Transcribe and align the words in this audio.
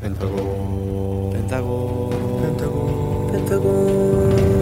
펜타곤 0.00 1.32
펜타곤 1.32 2.10
펜타곤 2.42 3.32
펜타곤 3.32 4.58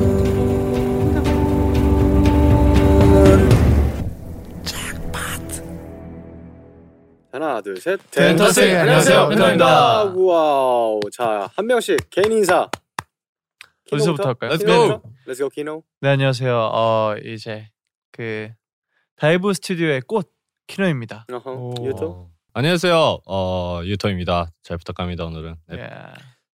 하나 7.32 7.60
둘셋 7.60 8.00
펜타스! 8.12 8.60
안녕하세요, 8.60 9.28
펜타입니다. 9.28 10.04
Wow 10.14 11.00
자한 11.12 11.66
명씩 11.66 12.08
개인 12.10 12.32
인사 12.32 12.70
어디서부터 13.92 14.28
할까요? 14.28 14.50
Let's 14.52 14.64
네, 14.64 14.66
go. 14.66 15.02
Let's 15.26 15.36
go 15.36 15.48
키노 15.50 15.82
네 16.00 16.08
안녕하세요. 16.10 16.70
어 16.72 17.14
이제 17.22 17.68
그 18.10 18.50
다이브 19.16 19.52
스튜디오의 19.52 20.02
꽃 20.02 20.32
키노입니다. 20.66 21.26
어허 21.30 21.74
유튜브 21.84 22.06
어, 22.06 22.30
안녕하세요. 22.60 23.18
어 23.26 23.80
유토입니다. 23.84 24.50
잘 24.62 24.78
부탁합니다 24.78 25.26
오늘은. 25.26 25.56
네, 25.68 25.76
예. 25.78 25.88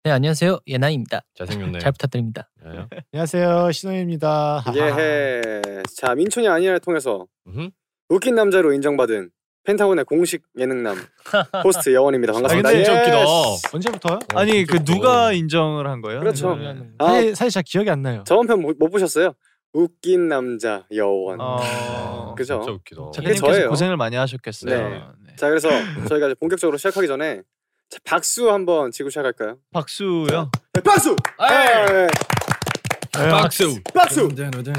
네 0.05 0.11
안녕하세요 0.12 0.61
옌안입니다. 0.69 1.23
잘생겼네요. 1.34 1.80
잘 1.80 1.91
부탁드립니다. 1.91 2.48
네. 2.64 2.86
안녕하세요 3.12 3.72
신원입니다. 3.75 4.62
예해 4.77 5.50
자 5.97 6.14
민촌이 6.14 6.47
아니야를 6.47 6.78
통해서 6.78 7.27
음흠. 7.48 7.70
웃긴 8.11 8.37
남자로 8.37 8.72
인정받은 8.75 9.31
펜타곤의 9.64 10.05
공식 10.05 10.45
예능남 10.56 10.97
호스트 11.64 11.92
여원입니다 11.92 12.33
반갑습니다 12.33 12.69
아, 12.69 12.72
근데 12.72 12.84
진짜 12.84 13.00
웃기다. 13.00 13.20
Yes. 13.20 13.67
언제부터요? 13.75 14.19
아니 14.37 14.65
그 14.67 14.84
누가. 14.84 15.33
인정을 15.33 15.89
한 15.89 16.00
거예요? 16.00 16.20
그렇죠. 16.20 16.55
네. 16.55 16.77
아 16.98 17.06
사실, 17.09 17.34
사실 17.34 17.50
잘 17.50 17.62
기억이 17.65 17.91
안 17.91 18.03
나요. 18.03 18.22
저번 18.25 18.47
편 18.47 18.61
못 18.62 18.78
보셨어요? 18.78 19.33
웃긴 19.72 20.28
남자 20.28 20.86
여원 20.94 21.41
어, 21.41 21.58
그죠? 22.36 22.61
진짜 22.61 22.72
웃기다. 22.72 23.02
작가님께서 23.14 23.47
저예요. 23.52 23.69
고생을 23.70 23.97
많이 23.97 24.16
하셨겠어요. 24.16 24.88
네. 24.88 25.02
네. 25.27 25.36
자 25.36 25.48
그래서 25.48 25.69
저희가 26.08 26.27
이제 26.28 26.34
본격적으로 26.34 26.77
시작하기 26.78 27.06
전에 27.06 27.42
자, 27.91 27.98
박수 28.05 28.50
한번 28.50 28.91
치고 28.91 29.08
시작할까요? 29.10 29.58
박수요. 29.72 30.50
네, 30.75 30.80
박수! 30.83 31.16
네, 31.38 33.28
박수. 33.30 33.83
박수! 33.94 34.28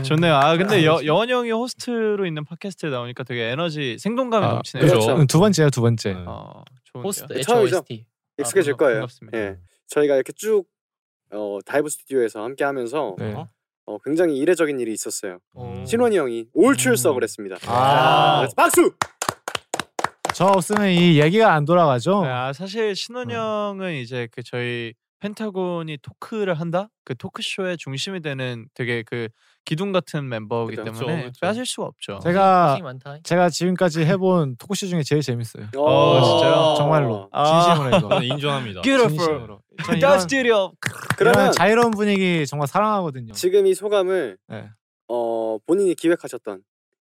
좋네요. 0.03 0.35
아 0.35 0.55
근데 0.57 0.85
여, 0.85 1.01
여원 1.03 1.29
형이 1.29 1.51
호스트로 1.51 2.25
있는 2.25 2.45
팟캐스트에 2.45 2.89
나오니까 2.89 3.23
되게 3.23 3.49
에너지 3.49 3.97
생동감이 3.99 4.45
아, 4.45 4.49
넘치네요. 4.53 4.87
그렇죠. 4.87 5.15
음, 5.15 5.27
두 5.27 5.39
번째요 5.39 5.69
두 5.71 5.81
번째. 5.81 6.13
네. 6.13 6.23
어, 6.25 6.63
좋은데요. 6.85 7.07
호스트 7.07 7.33
네, 7.33 7.41
처음이죠? 7.41 7.75
HOST. 7.77 8.05
익숙해질 8.39 8.73
아, 8.73 8.77
거예요. 8.77 8.93
반갑습니다. 8.99 9.37
예, 9.37 9.57
저희가 9.87 10.15
이렇게 10.15 10.31
쭉 10.33 10.65
어, 11.31 11.59
다이브 11.65 11.89
스튜디오에서 11.89 12.43
함께하면서 12.43 13.15
네. 13.19 13.33
어, 13.33 13.47
굉장히 14.03 14.37
이례적인 14.37 14.79
일이 14.79 14.93
있었어요. 14.93 15.39
음. 15.57 15.85
신원이 15.85 16.17
형이 16.17 16.45
올 16.53 16.77
출석을 16.77 17.23
했습니다. 17.23 17.57
아. 17.67 18.39
그래서 18.39 18.53
박수! 18.55 18.91
저 20.33 20.45
없으면 20.45 20.89
이 20.91 21.19
얘기가 21.19 21.53
안 21.53 21.65
돌아가죠. 21.65 22.21
네, 22.21 22.29
아, 22.29 22.53
사실 22.53 22.95
신원 22.95 23.27
네. 23.27 23.35
형은 23.35 23.95
이제 23.95 24.27
그 24.31 24.41
저희 24.43 24.93
펜타곤이 25.19 25.97
토크를 26.01 26.53
한다 26.53 26.87
그 27.03 27.13
토크 27.13 27.41
쇼의 27.43 27.75
중심이 27.77 28.21
되는 28.21 28.67
되게 28.73 29.03
그 29.03 29.27
기둥 29.65 29.91
같은 29.91 30.29
멤버이기 30.29 30.77
그죠. 30.77 30.83
때문에 30.85 31.15
그쵸, 31.17 31.27
그쵸. 31.31 31.39
빠질 31.41 31.65
수가 31.65 31.87
없죠. 31.87 32.19
제가 32.23 32.79
많다. 32.81 33.17
제가 33.23 33.49
지금까지 33.49 34.05
해본 34.05 34.55
토크쇼 34.57 34.87
중에 34.87 35.03
제일 35.03 35.21
재밌어요. 35.21 35.65
어, 35.75 36.21
진짜요? 36.23 36.75
정말로 36.77 37.27
아. 37.33 37.65
진심으로 37.65 37.97
이거. 37.97 38.09
저는 38.09 38.23
인정합니다. 38.27 38.81
Beautiful. 38.81 39.17
진심으로. 39.27 39.61
스튜디오. 40.19 40.73
그러면 41.17 41.51
자유로운 41.51 41.91
분위기 41.91 42.45
정말 42.45 42.67
사랑하거든요. 42.67 43.33
지금 43.33 43.65
이 43.67 43.73
소감을 43.73 44.37
네. 44.47 44.69
어, 45.07 45.57
본인이 45.65 45.95
기획하셨던 45.95 46.61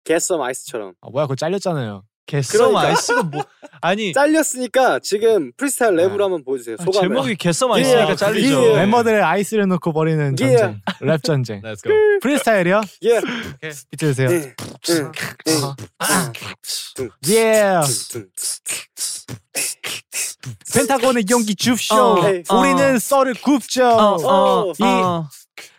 Get 0.03 0.20
Some 0.20 0.41
Ice처럼 0.41 0.93
아, 1.01 1.09
뭐야 1.09 1.25
그거 1.25 1.35
잘렸잖아요. 1.35 2.03
Get 2.25 2.39
Some 2.39 2.57
그러니까. 2.57 2.81
Ice가 2.81 3.23
뭐 3.23 3.43
아니 3.81 4.13
잘렸으니까 4.13 4.99
지금 4.99 5.51
프리스타일 5.57 5.95
랩으로 5.95 6.17
네. 6.17 6.23
한번 6.23 6.43
보여주세요. 6.43 6.77
아, 6.79 6.83
소감을. 6.83 7.09
제목이 7.09 7.35
Get 7.35 7.51
Some 7.51 7.71
Ice니까 7.71 8.11
예, 8.11 8.15
잘리죠. 8.15 8.63
예. 8.63 8.75
멤버들의 8.75 9.21
ice를 9.21 9.67
놓고 9.67 9.93
벌이는 9.93 10.35
예. 10.39 10.57
전쟁, 10.57 10.81
랩 11.01 11.23
전쟁. 11.23 11.61
Let's 11.63 11.83
go. 11.83 11.91
프리스타일이요? 12.21 12.81
예. 13.03 13.21
비트 13.91 14.15
응. 14.19 15.11
아. 15.99 16.31
둥, 16.95 17.09
예. 17.29 17.79
펜타곤의 20.73 21.25
용기 21.29 21.55
줍쇼. 21.55 21.95
어, 21.95 22.15
우리는 22.59 22.95
어. 22.95 22.99
썰을 22.99 23.35
굽죠. 23.41 23.85
어, 23.87 24.15
어, 24.23 24.73
이, 24.79 24.83
어. 24.83 25.27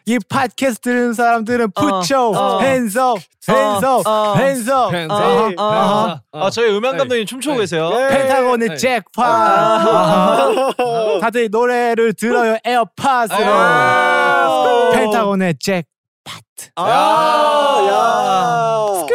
이 0.06 0.18
팟캐스트 0.28 0.80
들은 0.80 1.12
사람들은 1.14 1.70
푸쇼. 1.72 2.32
어. 2.36 2.60
hands 2.62 2.98
up, 2.98 3.20
hands 3.48 3.84
up, 3.86 4.08
어. 4.08 4.34
hands 4.36 4.70
up. 4.70 4.90
펜- 4.90 5.10
아, 5.10 5.48
네. 5.48 5.54
아, 5.58 6.20
아, 6.32 6.50
저희 6.50 6.70
음향 6.76 6.92
네. 6.92 6.98
감독님 6.98 7.24
춤추고 7.26 7.56
계세요. 7.58 7.88
네. 7.90 8.08
펜타곤의 8.08 8.68
네. 8.70 8.76
잭팟. 8.76 9.22
아. 9.24 10.72
다들 11.20 11.48
노래를 11.50 12.14
들어요 12.14 12.56
에어팟으로. 12.64 13.44
아. 13.44 14.90
펜타곤의 14.94 15.54
잭. 15.60 15.86
아, 16.76 17.86
야. 17.88 19.06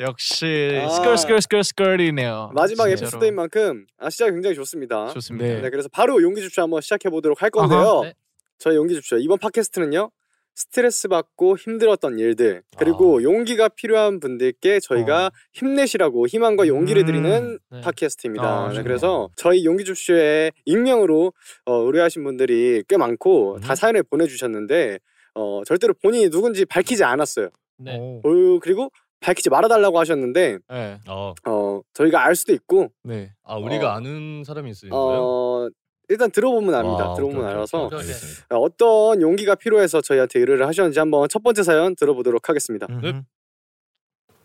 역시 0.00 0.82
아. 0.84 0.88
skrr 0.90 1.16
skrr 1.16 1.40
skrr 1.40 1.64
skrr이네요. 1.64 2.50
마지막 2.54 2.86
진짜로. 2.88 3.06
에피소드인 3.06 3.34
만큼 3.34 3.86
아 3.98 4.10
시작 4.10 4.26
굉장히 4.30 4.54
좋습니다. 4.56 5.06
좋습니다. 5.14 5.46
네. 5.46 5.60
네, 5.62 5.70
그래서 5.70 5.88
바로 5.90 6.20
용기 6.22 6.42
줍쇼 6.42 6.62
한번 6.62 6.80
시작해 6.82 7.08
보도록 7.08 7.40
할 7.42 7.48
건데요. 7.50 7.78
아하, 7.80 8.02
네. 8.02 8.14
저희 8.58 8.76
용기 8.76 8.94
줍쇼 8.94 9.18
이번 9.18 9.38
팟캐스트는요. 9.38 10.10
스트레스 10.58 11.08
받고 11.08 11.58
힘들었던 11.58 12.18
일들 12.18 12.62
그리고 12.78 13.22
용기가 13.22 13.68
필요한 13.68 14.20
분들께 14.20 14.80
저희가 14.80 15.26
어. 15.26 15.30
힘내시라고 15.52 16.26
희망과 16.26 16.66
용기를 16.66 17.02
음, 17.02 17.06
드리는 17.06 17.58
네. 17.70 17.80
팟캐스트입니다. 17.82 18.64
아, 18.64 18.72
네. 18.72 18.82
그래서 18.82 19.28
저희 19.36 19.66
용기 19.66 19.84
줍쇼에 19.84 20.52
익명으로 20.64 21.34
어, 21.66 21.74
의뢰하신 21.74 22.24
분들이 22.24 22.82
꽤 22.88 22.96
많고 22.96 23.58
다 23.60 23.74
사연을 23.74 24.02
보내주셨는데 24.04 24.98
어, 25.34 25.62
절대로 25.66 25.92
본인이 26.02 26.30
누군지 26.30 26.64
밝히지 26.64 27.04
않았어요. 27.04 27.50
네. 27.76 27.98
오. 27.98 28.22
어, 28.24 28.58
그리고 28.62 28.90
밝히지 29.20 29.50
말아달라고 29.50 29.98
하셨는데 29.98 30.58
네. 30.70 30.98
어, 31.06 31.34
어, 31.46 31.80
저희가 31.92 32.24
알 32.24 32.34
수도 32.34 32.54
있고 32.54 32.88
네. 33.04 33.30
아 33.44 33.56
우리가 33.56 33.88
어. 33.88 33.96
아는 33.96 34.42
사람이 34.44 34.70
거예요? 34.88 35.20
어, 35.22 35.68
일단 36.08 36.30
들어보면 36.30 36.74
압니다. 36.74 37.08
와, 37.08 37.14
들어보면 37.14 37.42
오케이, 37.42 37.54
알아서 37.54 37.78
오케이, 37.84 37.98
오케이. 37.98 37.98
알겠습니다. 38.10 38.56
어, 38.56 38.58
어떤 38.60 39.20
용기가 39.22 39.54
필요해서 39.54 40.00
저희한테 40.00 40.38
의뢰를 40.40 40.66
하셨는지 40.66 40.98
한번 40.98 41.28
첫 41.28 41.42
번째 41.42 41.62
사연 41.62 41.96
들어보도록 41.96 42.48
하겠습니다. 42.48 42.86
음흠. 42.88 43.22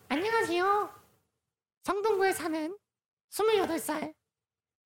안녕하세요. 0.09 0.89
성동구에 1.83 2.33
사는 2.33 2.75
28살 3.31 4.13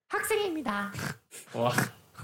학생입니다. 0.10 0.92
와. 1.56 1.72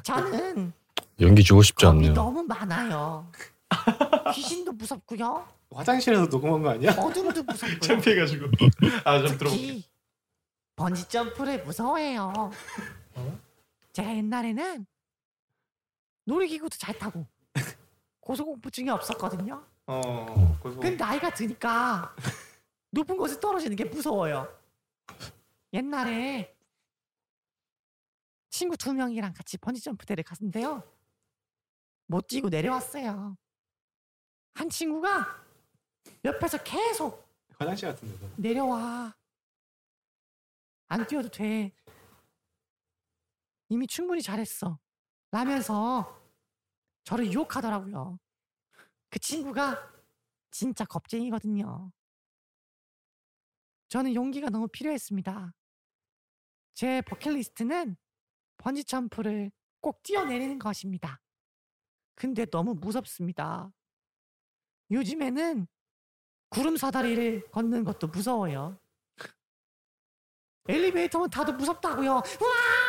저는 0.03 0.73
연기 1.21 1.43
주고 1.43 1.61
싶지 1.61 1.85
겁이 1.85 1.97
않네요. 1.97 2.13
너무 2.13 2.43
많아요. 2.43 3.27
귀신도 4.33 4.73
무섭고요. 4.73 5.47
화장실에서 5.73 6.25
녹음한 6.25 6.61
거 6.61 6.69
아니야? 6.71 6.91
어둠도 6.91 7.43
무섭고요. 7.43 7.79
창피해가지고 7.79 8.47
아좀 9.05 9.37
특히 9.37 9.83
번지 10.75 11.07
점프를 11.07 11.63
무서워해요. 11.63 12.51
제가 13.93 14.15
옛날에는 14.15 14.85
놀이기구도 16.25 16.77
잘 16.77 16.97
타고 16.97 17.27
고소공포증이 18.21 18.89
없었거든요. 18.89 19.65
어. 19.87 20.59
근데 20.61 20.91
나이가 20.91 21.33
드니까 21.33 22.15
높은 22.91 23.17
곳에 23.17 23.39
떨어지는 23.39 23.75
게 23.75 23.83
무서워요. 23.85 24.47
옛날에 25.73 26.55
친구 28.49 28.77
두 28.77 28.93
명이랑 28.93 29.33
같이 29.33 29.57
번지 29.57 29.81
점프 29.81 30.05
대를 30.05 30.23
갔는데요. 30.23 30.83
못 32.05 32.27
뛰고 32.27 32.49
내려왔어요. 32.49 33.37
한 34.53 34.69
친구가 34.69 35.43
옆에서 36.25 36.57
계속 36.63 37.27
화장실 37.57 37.89
같은데. 37.89 38.29
내려와. 38.37 39.15
안 40.87 41.07
뛰어도 41.07 41.29
돼. 41.29 41.71
이미 43.71 43.87
충분히 43.87 44.21
잘했어. 44.21 44.77
라면서 45.31 46.21
저를 47.05 47.31
유혹하더라고요. 47.31 48.19
그 49.09 49.17
친구가 49.17 49.93
진짜 50.51 50.83
겁쟁이거든요. 50.83 51.89
저는 53.87 54.13
용기가 54.13 54.49
너무 54.49 54.67
필요했습니다. 54.67 55.53
제 56.73 57.01
버킷리스트는 57.03 57.95
번지 58.57 58.83
점프를 58.83 59.51
꼭 59.79 60.03
뛰어내리는 60.03 60.59
것입니다. 60.59 61.21
근데 62.15 62.45
너무 62.45 62.73
무섭습니다. 62.73 63.71
요즘에는 64.91 65.65
구름 66.49 66.75
사다리를 66.75 67.49
걷는 67.51 67.85
것도 67.85 68.07
무서워요. 68.07 68.77
엘리베이터만 70.67 71.29
타도 71.29 71.53
무섭다고요. 71.53 72.15
와! 72.15 72.80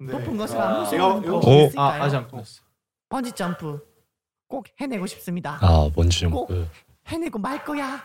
네. 0.00 0.12
높은 0.12 0.36
것을 0.36 0.58
안 0.58 0.74
아, 0.76 0.80
무서워하는 0.80 1.22
이거- 1.28 1.40
분이 1.40 1.54
어, 1.62 1.66
있을까요? 1.66 1.86
아, 2.02 2.04
아직 2.04 2.16
안 2.16 2.28
끝났어. 2.28 2.62
번지 3.08 3.32
점프 3.32 3.80
꼭 4.48 4.66
해내고 4.80 5.06
싶습니다. 5.06 5.58
아 5.62 5.88
뭔지 5.94 6.20
좀. 6.20 6.30
꼭 6.32 6.46
그, 6.48 6.66
해내고 7.06 7.38
말 7.38 7.64
거야. 7.64 8.02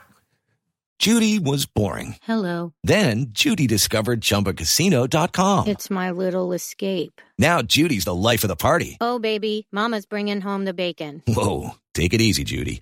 Judy 0.99 1.37
was 1.37 1.67
boring. 1.67 2.15
Hello. 2.27 2.71
Then 2.83 3.27
Judy 3.31 3.67
discovered 3.67 4.21
ChumbaCasino.com. 4.21 5.67
It's 5.67 5.91
my 5.91 6.09
little 6.09 6.53
escape. 6.53 7.21
Now 7.37 7.61
Judy's 7.61 8.05
the 8.05 8.15
life 8.15 8.43
of 8.43 8.47
the 8.49 8.55
party. 8.55 8.97
Oh, 8.99 9.19
baby, 9.19 9.67
Mama's 9.71 10.07
bringing 10.07 10.41
home 10.41 10.65
the 10.65 10.73
bacon. 10.73 11.21
Whoa, 11.27 11.75
take 11.93 12.13
it 12.15 12.21
easy, 12.21 12.43
Judy. 12.43 12.81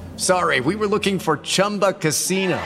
sorry, 0.20 0.60
we 0.60 0.76
were 0.76 0.86
looking 0.86 1.18
for 1.18 1.38
Chumba 1.38 1.92
Casino. 1.94 2.58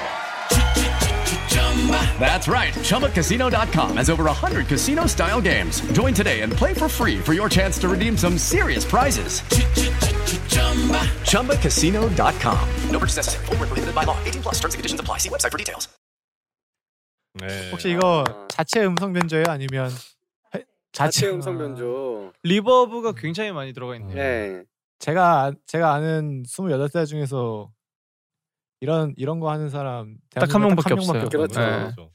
That's 2.20 2.46
right. 2.48 2.74
ChumbaCasino.com 2.84 3.96
has 3.96 4.10
over 4.10 4.24
100 4.24 4.66
casino 4.66 5.06
style 5.06 5.40
games. 5.40 5.80
Join 5.92 6.12
today 6.12 6.42
and 6.42 6.52
play 6.52 6.74
for 6.74 6.88
free 6.88 7.18
for 7.18 7.32
your 7.32 7.48
chance 7.48 7.78
to 7.80 7.88
redeem 7.88 8.16
some 8.18 8.36
serious 8.36 8.84
prizes. 8.84 9.40
ChumbaCasino.com. 11.24 12.58
No 12.90 12.98
purchase 12.98 13.16
necessary. 13.16 13.46
Void 13.46 13.58
where 13.60 13.66
prohibited 13.68 13.94
by 13.94 14.04
law. 14.04 14.16
18 14.24 14.42
plus 14.42 14.60
terms 14.60 14.74
and 14.74 14.78
conditions 14.78 15.00
apply. 15.00 15.18
See 15.18 15.30
website 15.30 15.50
for 15.50 15.58
details. 15.58 15.88
네. 17.40 17.70
혹시 17.70 17.90
이거 17.92 18.24
자체 18.48 18.84
음성 18.84 19.12
변조예요? 19.12 19.44
아니면 19.48 19.92
해- 20.54 20.64
자체 20.92 21.28
음성 21.28 21.56
변조. 21.58 22.32
리버브가 22.42 23.12
굉장히 23.12 23.52
많이 23.52 23.72
들어가 23.72 23.94
있네요. 23.96 24.14
네. 24.16 24.62
제가 25.05 25.43
아- 25.43 25.51
제가 25.67 25.93
아는 25.93 26.41
28살 26.47 27.05
중에서 27.05 27.69
이런 28.79 29.13
이런 29.17 29.39
거 29.39 29.51
하는 29.51 29.69
사람 29.69 30.17
딱한 30.33 30.47
대한민국에 30.49 30.89
명밖에 30.89 30.89
한 30.89 30.97
없어요. 30.97 31.29
네. 31.47 31.93
그렇죠. 31.93 32.11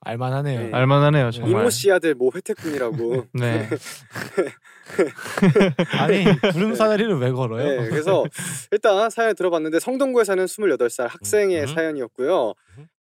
알만하네요. 0.00 0.60
네. 0.62 0.70
알만하네요, 0.72 1.30
정말. 1.30 1.60
이모 1.60 1.68
씨 1.70 1.92
아들 1.92 2.14
모 2.14 2.32
혜택군이라고. 2.34 3.26
네. 3.34 3.68
아니 6.00 6.24
구름 6.52 6.74
사다리를 6.74 7.14
왜 7.18 7.30
걸어요? 7.32 7.82
네, 7.82 7.88
그래서 7.90 8.24
일단 8.70 9.10
사연 9.10 9.34
들어봤는데 9.34 9.78
성동구에 9.78 10.24
사는 10.24 10.42
28살 10.42 11.08
학생의 11.08 11.60
음. 11.60 11.66
사연이었고요. 11.66 12.54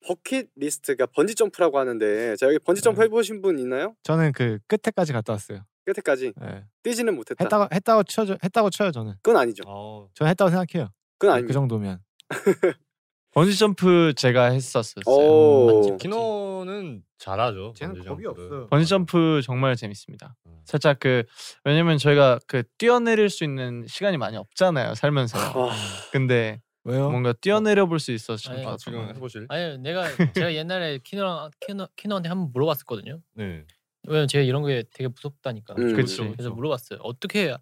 버킷 0.06 0.50
리스트가 0.55 1.06
번지 1.06 1.34
점프라고 1.34 1.81
하는데 1.81 2.37
자 2.37 2.46
여기 2.46 2.61
번지 2.61 2.81
점프 2.81 3.02
해보신 3.02 3.43
분 3.43 3.58
있나요? 3.58 3.96
저는 4.05 4.31
그 4.31 4.61
끝에까지 4.69 5.12
갔다 5.12 5.32
왔어요. 5.32 5.64
끝에까지 5.87 6.33
네. 6.41 6.65
뛰지는 6.83 7.15
못했다. 7.15 7.43
했다고 7.44 7.69
했다고 7.73 8.03
쳐죠. 8.05 8.37
했다고 8.44 8.71
쳐요 8.71 8.91
저는. 8.91 9.15
그건 9.23 9.41
아니죠. 9.41 9.62
어, 9.67 10.09
저는 10.15 10.31
했다고 10.31 10.50
생각해요. 10.50 10.91
그건 11.19 11.31
그 11.31 11.33
아닙니다. 11.33 11.53
정도면. 11.55 12.00
번지 13.33 13.56
점프 13.59 14.15
제가 14.17 14.47
했었어요. 14.47 15.03
오. 15.06 15.97
키노는 15.99 17.03
잘하죠. 17.19 17.75
쟤는 17.77 18.03
겁이. 18.05 18.27
없어요. 18.27 18.67
번지 18.69 18.87
점프 18.88 19.41
정말 19.44 19.77
재밌습니다. 19.77 20.35
음. 20.47 20.61
살짝 20.65 20.99
그 20.99 21.23
왜냐면 21.65 21.99
저희가 21.99 22.41
그 22.47 22.62
뛰어내릴 22.79 23.29
수 23.31 23.44
있는 23.44 23.85
시간이 23.87 24.17
많이 24.17 24.37
없잖아요 24.38 24.94
살면서. 24.94 25.38
아, 25.38 25.71
근데 26.12 26.61
왜요? 26.85 27.11
뭔가 27.11 27.33
뛰어내려 27.35 27.87
볼 27.87 27.99
수 28.00 28.11
있어서 28.12 28.53
아니, 28.53 28.65
지금 28.79 29.06
해보실? 29.09 29.47
아니 29.50 29.79
내가 29.79 30.06
제가 30.35 30.55
옛날에 30.55 30.99
키노랑 31.05 31.50
키노 31.61 31.88
키노한테 31.97 32.29
한번 32.31 32.50
물어봤었거든요. 32.53 33.21
네. 33.35 33.65
왜냐면 34.08 34.29
제가 34.29 34.43
이런 34.44 34.64
게 34.64 34.85
되게 34.93 35.08
무섭다니까. 35.08 35.75
음, 35.79 35.94
그치. 35.97 36.19
그래서. 36.19 36.50
물어봤어요. 36.50 37.00
어떻게 37.03 37.56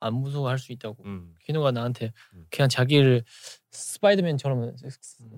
안 0.00 0.14
무서워 0.14 0.48
할 0.48 0.58
수 0.58 0.72
있다고. 0.72 1.02
음. 1.04 1.34
키노가 1.44 1.70
나한테 1.72 2.12
음. 2.34 2.46
그냥 2.50 2.68
자기를 2.68 3.24
스파이더맨처럼 3.70 4.76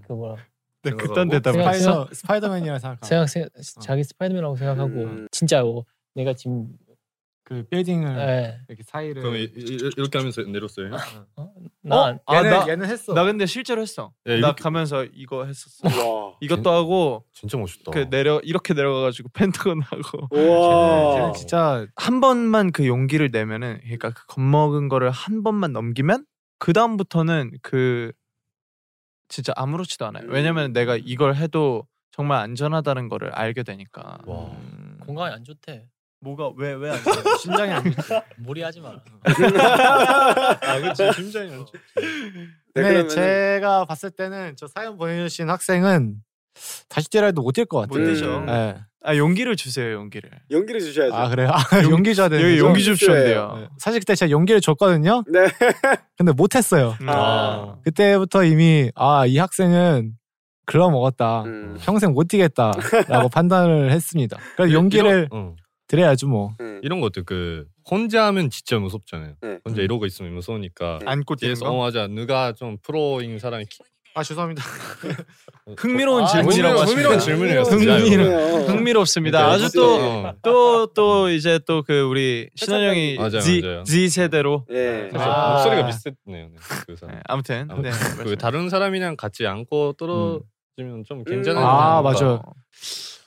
그 0.06 0.12
뭐라 0.12 0.36
네. 0.82 0.90
그딴 0.92 1.28
생각- 1.30 1.74
스파이더 1.74 2.08
스파이더맨이라 2.14 2.78
생각하고 2.78 3.06
생각 3.06 3.26
생각 3.28 3.50
자기 3.82 4.04
스파이더맨이라고 4.04 4.56
생각하고 4.56 4.90
음. 5.04 5.28
진짜 5.30 5.62
뭐 5.62 5.84
내가 6.14 6.32
지금 6.34 6.68
그 7.48 7.62
빌딩을 7.70 8.18
예. 8.18 8.60
이렇게 8.68 8.82
사이를 8.82 9.22
그럼 9.22 9.36
이, 9.36 9.44
이, 9.44 9.78
이렇게 9.96 10.18
하면서 10.18 10.42
내렸어요. 10.42 10.90
나 11.82 12.18
아, 12.26 12.36
얘는 12.38 12.50
나- 12.50 12.68
얘는 12.68 12.86
했어. 12.88 13.14
나 13.14 13.22
근데 13.22 13.46
실제로 13.46 13.80
했어. 13.80 14.12
야, 14.26 14.32
나 14.32 14.34
이렇게- 14.34 14.62
가면서 14.64 15.04
이거 15.14 15.44
했었어. 15.44 15.86
와. 15.86 16.32
이것도 16.40 16.68
하고 16.68 17.24
진짜 17.32 17.56
멋있다. 17.56 17.92
그 17.92 18.10
내려 18.10 18.40
이렇게 18.42 18.74
내려가가지고 18.74 19.28
펜타곤 19.72 19.80
하고 19.82 20.26
우와. 20.32 21.14
쟤는 21.14 21.32
진짜 21.34 21.86
한 21.94 22.20
번만 22.20 22.72
그 22.72 22.84
용기를 22.88 23.30
내면은 23.30 23.78
그러니까 23.82 24.10
그 24.10 24.26
겁먹은 24.26 24.88
거를 24.88 25.12
한 25.12 25.44
번만 25.44 25.72
넘기면 25.72 26.26
그 26.58 26.72
다음부터는 26.72 27.52
그 27.62 28.10
진짜 29.28 29.52
아무렇지도 29.54 30.04
않아요. 30.06 30.24
음. 30.24 30.32
왜냐면 30.32 30.72
내가 30.72 30.96
이걸 30.96 31.36
해도 31.36 31.86
정말 32.10 32.40
안전하다는 32.40 33.08
거를 33.08 33.30
알게 33.30 33.62
되니까. 33.62 34.18
와. 34.26 34.46
음. 34.50 34.98
건강에 35.06 35.30
안 35.32 35.44
좋대. 35.44 35.86
뭐가 36.20 36.50
왜왜안 36.56 36.96
돼? 37.04 37.10
심장이 37.40 37.72
안 37.72 37.84
좋지. 37.84 37.96
무리하지 38.38 38.80
마. 38.80 38.90
아, 39.24 40.80
그렇지. 40.80 41.12
심장이 41.14 41.50
안 41.52 41.58
좋지. 41.58 41.72
네, 41.96 42.02
근데 42.74 43.02
그러면은- 43.04 43.08
제가 43.08 43.84
봤을 43.84 44.10
때는 44.10 44.54
저 44.56 44.66
사연 44.66 44.96
보내주신 44.96 45.48
학생은 45.50 46.16
다시 46.88 47.10
뛰라 47.10 47.26
해도 47.26 47.42
못 47.42 47.54
뛸 47.54 47.66
것 47.66 47.86
못 47.86 47.94
같아요. 47.94 48.06
뛰죠. 48.14 48.40
네. 48.46 48.76
아 49.04 49.14
용기를 49.16 49.54
주세요 49.56 49.92
용기를. 49.92 50.28
용기를 50.50 50.80
주셔야죠. 50.80 51.14
아 51.14 51.28
그래요? 51.28 51.50
아, 51.52 51.60
용기 51.84 52.14
줘야 52.14 52.28
되는 52.28 52.42
여기 52.44 52.56
거죠? 52.56 52.66
용기 52.66 52.82
주셔야 52.82 52.96
줍쇼인데요. 52.96 53.56
네. 53.60 53.68
사실 53.78 54.00
그때 54.00 54.14
제가 54.16 54.30
용기를 54.30 54.60
줬거든요. 54.60 55.22
네. 55.28 55.46
근데 56.16 56.32
못했어요. 56.32 56.96
음. 57.00 57.08
아. 57.08 57.76
그때부터 57.84 58.42
이미 58.44 58.90
아 58.96 59.24
이 59.26 59.38
학생은 59.38 60.12
글러 60.64 60.90
먹었다. 60.90 61.42
음. 61.44 61.76
평생 61.80 62.12
못 62.14 62.26
뛰겠다라고 62.26 63.28
판단을 63.28 63.92
했습니다. 63.92 64.36
그래서 64.56 64.72
용기를 64.72 65.10
이런, 65.10 65.28
어. 65.30 65.54
드려야죠 65.88 66.28
뭐. 66.28 66.54
음. 66.60 66.80
이런 66.82 67.00
것도 67.00 67.22
그 67.24 67.64
혼자 67.88 68.26
하면 68.26 68.50
진짜 68.50 68.78
무섭잖아요. 68.78 69.34
네. 69.40 69.58
혼자 69.64 69.82
이러고 69.82 70.06
있으면 70.06 70.32
무서우니까 70.34 70.98
안고 71.06 71.36
뛰는 71.36 71.54
거. 71.56 71.68
어 71.70 71.78
맞아 71.84 72.06
누가 72.08 72.52
좀 72.52 72.76
프로인 72.82 73.38
사람이 73.38 73.64
키- 73.66 73.78
아 74.14 74.22
죄송합니다. 74.22 74.62
흥미로운 75.76 76.22
아, 76.24 76.26
질문이라고 76.26 76.80
흥미로운. 76.80 77.18
질문이었어요. 77.18 77.76
흥미로워요. 77.78 78.64
흥미롭습니다. 78.66 79.38
그러니까 79.38 79.66
아주 79.66 79.76
또 79.76 79.94
어. 80.00 80.34
또또 80.42 81.28
이제 81.30 81.58
또 81.66 81.82
그 81.82 82.00
우리 82.00 82.48
신원영이 82.54 83.16
맞아요, 83.16 83.40
Z 83.40 83.60
맞아요. 83.62 83.84
Z 83.84 84.08
세대로 84.08 84.64
예. 84.70 85.08
그래서 85.10 85.30
아. 85.30 85.52
목소리가 85.54 85.86
비슷했네요. 85.86 86.48
네, 86.48 86.54
그 86.86 86.96
사람. 86.96 87.14
네, 87.16 87.22
아무튼 87.26 87.68
아무튼 87.70 87.90
네, 87.90 88.24
그. 88.24 88.36
다른 88.36 88.70
사람이랑 88.70 89.16
같이 89.16 89.46
안고 89.46 89.92
떨어지면 89.98 91.04
좀 91.06 91.22
괜찮은 91.22 91.60
음. 91.60 91.66
아, 91.66 92.00
거 92.00 92.10
맞아요. 92.10 92.42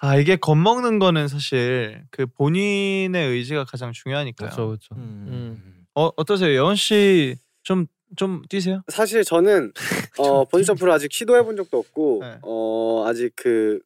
아 0.02 0.16
이게 0.18 0.36
겁먹는 0.38 1.00
거는 1.00 1.28
사실 1.28 2.04
그 2.10 2.26
본인의 2.26 3.28
의지가 3.30 3.66
가장 3.66 3.92
중요하니까요. 3.92 4.50
그렇죠, 4.50 4.68
그렇죠. 4.68 4.96
음. 4.96 5.86
어 5.96 6.10
어떠세요, 6.16 6.52
예원 6.54 6.76
씨좀 6.76 7.86
좀 8.16 8.42
뛰세요? 8.50 8.82
사실 8.88 9.24
저는 9.24 9.74
어 10.20 10.46
번지 10.46 10.66
점프를 10.66 10.92
아직 10.94 11.12
시도해 11.12 11.44
본 11.44 11.56
적도 11.58 11.78
없고 11.80 12.20
네. 12.22 12.38
어 12.44 13.04
아직 13.08 13.34
그 13.36 13.80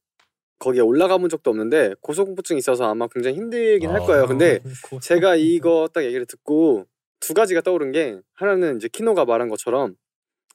거기에 0.59 0.81
올라가 0.81 1.17
본 1.17 1.29
적도 1.29 1.49
없는데 1.49 1.95
고소공포증이 2.01 2.59
있어서 2.59 2.85
아마 2.89 3.07
굉장히 3.07 3.35
힘들긴 3.37 3.89
할 3.89 4.01
아. 4.01 4.05
거예요. 4.05 4.27
근데 4.27 4.59
고- 4.89 4.99
제가 4.99 5.35
이거 5.35 5.89
딱 5.93 6.05
얘기를 6.05 6.25
듣고 6.25 6.85
두 7.19 7.33
가지가 7.33 7.61
떠오른 7.61 7.91
게 7.91 8.19
하나는 8.35 8.77
이제 8.77 8.87
키노가 8.87 9.25
말한 9.25 9.49
것처럼 9.49 9.95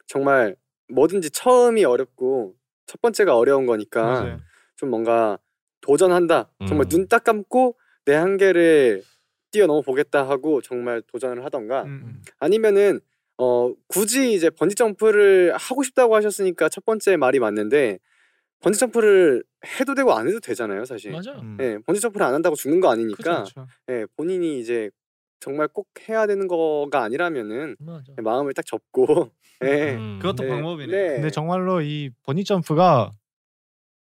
정말 0.06 0.54
뭐든지 0.90 1.30
처음이 1.30 1.84
어렵고 1.84 2.54
첫 2.86 3.00
번째가 3.02 3.36
어려운 3.36 3.66
거니까 3.66 4.02
맞아요. 4.02 4.38
좀 4.76 4.90
뭔가 4.90 5.38
도전한다. 5.80 6.50
정말 6.66 6.86
음. 6.86 6.88
눈딱 6.90 7.24
감고 7.24 7.76
내 8.04 8.14
한계를 8.14 9.02
뛰어넘어 9.50 9.80
보겠다 9.80 10.28
하고 10.28 10.60
정말 10.60 11.02
도전을 11.02 11.44
하던가 11.44 11.84
음. 11.84 12.22
아니면은 12.38 13.00
어 13.38 13.72
굳이 13.86 14.34
이제 14.34 14.50
번지 14.50 14.74
점프를 14.74 15.54
하고 15.56 15.82
싶다고 15.82 16.14
하셨으니까 16.16 16.68
첫 16.68 16.84
번째 16.84 17.16
말이 17.16 17.38
맞는데 17.38 17.98
번지 18.60 18.78
점프를 18.80 19.44
해도 19.80 19.94
되고 19.94 20.12
안 20.12 20.28
해도 20.28 20.40
되잖아요, 20.40 20.84
사실. 20.84 21.12
맞아요. 21.12 21.40
음. 21.40 21.56
예, 21.60 21.78
번지 21.86 22.00
점프를 22.00 22.26
안 22.26 22.34
한다고 22.34 22.56
죽는 22.56 22.80
거 22.80 22.90
아니니까. 22.90 23.44
그쵸, 23.44 23.66
그쵸. 23.66 23.66
예, 23.90 24.06
본인이 24.16 24.58
이제 24.58 24.90
정말 25.40 25.68
꼭 25.68 25.88
해야 26.08 26.26
되는 26.26 26.48
거가 26.48 27.02
아니라면은 27.04 27.76
맞아. 27.78 28.12
마음을 28.16 28.52
딱 28.54 28.66
접고 28.66 29.30
예. 29.64 29.94
음. 29.94 30.18
그것도 30.20 30.42
네, 30.44 30.48
방법이네. 30.48 30.92
네. 30.92 31.14
근데 31.14 31.30
정말로 31.30 31.80
이 31.80 32.10
버니 32.24 32.44
점프가 32.44 33.12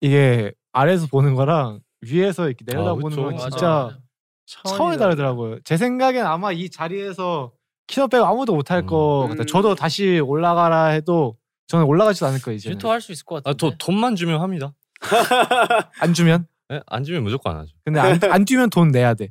이게 0.01 0.53
아래에서 0.75 1.07
보는 1.07 1.33
거랑 1.35 1.79
위에서 2.01 2.47
이렇게 2.47 2.65
내려다보는 2.67 3.09
그쵸. 3.09 3.23
건 3.23 3.35
맞아. 3.35 3.49
진짜 3.49 3.97
차원이 4.45 4.97
다르더라고요. 4.97 5.59
제 5.63 5.77
생각엔 5.77 6.25
아마 6.25 6.51
이 6.51 6.69
자리에서 6.69 7.53
키너 7.87 8.07
빼고 8.07 8.25
아무도 8.25 8.53
못할 8.55 8.85
거 8.85 9.27
같아요. 9.29 9.43
음. 9.43 9.47
저도 9.47 9.75
다시 9.75 10.19
올라가라 10.19 10.87
해도 10.87 11.37
저는 11.67 11.85
올라가지도 11.85 12.25
않을 12.27 12.41
거예요. 12.41 12.57
이제 12.57 12.69
유토 12.69 12.91
할수 12.91 13.11
있을 13.13 13.23
것 13.25 13.37
아, 13.37 13.53
같은데. 13.53 13.57
또 13.57 13.77
돈만 13.77 14.15
주면 14.17 14.41
합니다. 14.41 14.73
안 15.99 16.13
주면 16.13 16.45
예? 16.71 16.81
안 16.87 17.03
주면 17.03 17.23
무조건 17.23 17.53
안 17.53 17.59
하죠. 17.61 17.71
근데 17.85 17.99
안, 17.99 18.19
안 18.31 18.45
뛰면 18.45 18.69
돈 18.69 18.89
내야 18.89 19.13
돼. 19.13 19.29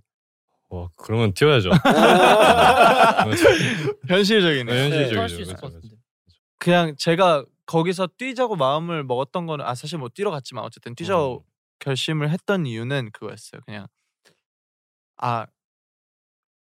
와, 0.70 0.88
그러면 0.96 1.32
뛰어야죠. 1.34 1.70
현실적이네. 4.08 4.72
네, 4.72 4.82
현실적이죠. 4.84 5.20
할수 5.20 5.40
있을 5.42 5.54
그쵸, 5.54 5.60
것 5.60 5.66
그쵸. 5.68 5.76
같은데. 5.76 5.96
그냥 6.58 6.94
제가 6.98 7.44
거기서 7.66 8.08
뛰자고 8.18 8.56
마음을 8.56 9.04
먹었던 9.04 9.46
거는 9.46 9.64
아 9.64 9.74
사실 9.74 9.98
뭐 9.98 10.08
뛰러 10.08 10.30
갔지만 10.30 10.64
어쨌든 10.64 10.94
뛰자고 10.94 11.44
음. 11.46 11.50
결심을 11.78 12.30
했던 12.30 12.66
이유는 12.66 13.10
그거였어요. 13.12 13.62
그냥 13.66 13.86
아 15.18 15.46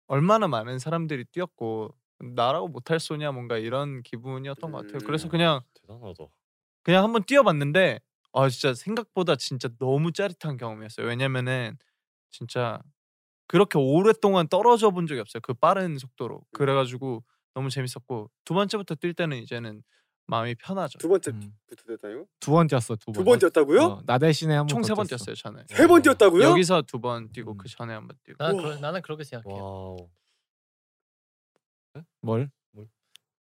얼마나 0.07 0.49
많은 0.49 0.79
사람들이 0.79 1.25
뛰었고 1.27 1.95
나라고 2.19 2.69
못할 2.69 3.01
소냐 3.01 3.33
뭔가 3.33 3.57
이런 3.57 4.03
기분이었던 4.03 4.73
것 4.73 4.87
같아요. 4.87 5.07
그래서 5.07 5.29
음. 5.29 5.31
그냥 5.31 5.61
대단하다. 5.75 6.25
그냥 6.83 7.05
한번 7.05 7.25
뛰어봤는데 7.25 8.01
아 8.33 8.49
진짜 8.49 8.75
생각보다 8.75 9.37
진짜 9.37 9.69
너무 9.79 10.13
짜릿한 10.13 10.57
경험이었어요. 10.57 11.07
왜냐면은 11.07 11.77
진짜 12.31 12.81
그렇게 13.49 13.79
오랫동안 13.79 14.49
떨어져 14.49 14.91
본 14.91 15.07
적이 15.07 15.21
없어요. 15.23 15.41
그 15.43 15.55
빠른 15.55 15.99
속도로. 15.99 16.43
그래가지고 16.53 17.25
너무 17.55 17.71
재밌었고 17.71 18.31
두 18.45 18.55
번째부터 18.55 18.97
뛸 18.97 19.15
때는 19.15 19.39
이제는 19.39 19.83
마음이 20.31 20.55
편하죠. 20.55 20.99
두 20.99 21.09
번째 21.09 21.31
음. 21.33 21.53
부터 21.67 21.83
됐다요? 21.87 22.27
두 22.41 22.53
번 22.53 22.67
뛰었어. 22.69 22.97
두 22.97 23.07
번. 23.07 23.15
두 23.15 23.25
번 23.25 23.39
뛰었다고요? 23.41 23.83
어, 23.83 24.03
나 24.07 24.19
대신에 24.19 24.55
한 24.55 24.67
번 24.67 24.69
총 24.69 24.83
세 24.85 24.95
번 24.95 25.07
뛰었어. 25.07 25.25
뛰었어요 25.27 25.35
저는. 25.35 25.67
세 25.69 25.87
번 25.89 26.03
뛰었다고요? 26.03 26.45
여기서 26.45 26.83
두 26.83 27.01
번 27.01 27.31
뛰고 27.33 27.53
음. 27.53 27.59
그 27.59 27.69
전에 27.69 27.93
한 27.95 28.07
번 28.07 28.17
뛰고. 28.25 28.37
나는, 28.43 28.55
우와. 28.55 28.63
그러, 28.63 28.81
나는 28.81 29.03
그렇게 29.03 29.25
생각해요. 29.25 29.63
Wow. 29.63 30.09
뭘? 32.21 32.51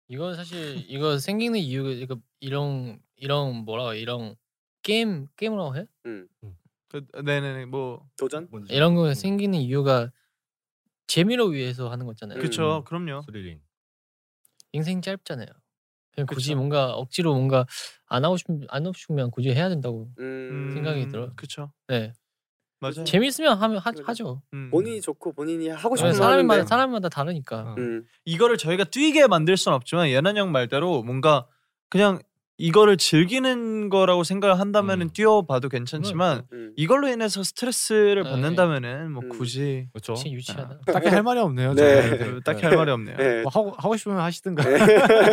이건 0.08 0.34
사실 0.34 0.84
이거 0.90 1.18
생기는 1.18 1.56
이유가 1.60 1.90
이거 1.90 2.16
이런 2.40 3.00
이런 3.16 3.64
뭐라고? 3.64 3.94
이런 3.94 4.34
게임 4.82 5.28
게임이라고 5.36 5.76
해? 5.76 5.86
음. 6.06 6.26
그, 6.88 7.06
네네네 7.22 7.66
뭐 7.66 8.04
도전? 8.18 8.48
이런 8.70 8.96
거 8.96 9.14
생기는 9.14 9.56
이유가 9.60 10.10
재미를 11.06 11.52
위해서 11.52 11.88
하는 11.90 12.06
거잖아요. 12.06 12.38
음. 12.38 12.42
그쵸 12.42 12.82
그럼요. 12.86 13.22
스릴링. 13.22 13.60
인생 14.72 15.00
짧잖아요. 15.00 15.46
그냥 16.20 16.26
굳이 16.26 16.50
그쵸. 16.50 16.56
뭔가 16.58 16.92
억지로 16.94 17.34
뭔가 17.34 17.66
안 18.06 18.24
하고 18.24 18.36
싶으면 18.36 18.66
안 18.68 18.84
하고 18.86 18.92
싶으면 18.96 19.30
굳이 19.30 19.50
해야 19.50 19.68
된다고. 19.68 20.08
음. 20.18 20.70
생각이 20.74 21.08
들어요. 21.08 21.32
그쵸 21.36 21.72
네. 21.88 22.12
맞아요. 22.80 23.04
재밌으면 23.04 23.58
하면 23.58 23.78
하, 23.78 23.90
그래. 23.92 24.02
하죠. 24.06 24.40
음. 24.54 24.70
본인이 24.70 25.00
좋고 25.02 25.32
본인이 25.34 25.68
하고 25.68 25.96
네, 25.96 25.98
싶은 25.98 26.12
거 26.12 26.16
사람마다. 26.16 26.64
사람마다 26.64 27.08
다르니까. 27.10 27.60
어. 27.60 27.74
음. 27.76 28.04
이거를 28.24 28.56
저희가 28.56 28.84
뛰게 28.84 29.26
만들 29.26 29.56
수는 29.58 29.76
없지만 29.76 30.08
예난 30.08 30.36
형 30.38 30.50
말대로 30.50 31.02
뭔가 31.02 31.46
그냥 31.90 32.20
이거를 32.60 32.98
즐기는 32.98 33.88
거라고 33.88 34.22
생각을 34.22 34.60
한다면은 34.60 35.06
음. 35.06 35.10
뛰어봐도 35.14 35.70
괜찮지만 35.70 36.42
음. 36.52 36.72
이걸로 36.76 37.08
인해서 37.08 37.42
스트레스를 37.42 38.22
네. 38.22 38.30
받는다면은 38.30 39.12
뭐 39.12 39.22
음. 39.24 39.28
굳이 39.30 39.86
그렇죠. 39.92 40.14
진짜 40.14 40.30
유치하다. 40.30 40.80
딱히 40.92 41.08
할 41.08 41.22
말이 41.22 41.40
없네요. 41.40 41.72
네. 41.72 42.02
저는. 42.02 42.18
그 42.18 42.40
딱히 42.44 42.66
할 42.66 42.76
말이 42.76 42.90
없네요. 42.90 43.16
네. 43.16 43.42
뭐 43.42 43.50
하고 43.54 43.72
하고 43.78 43.96
싶으면 43.96 44.20
하시든가. 44.20 44.62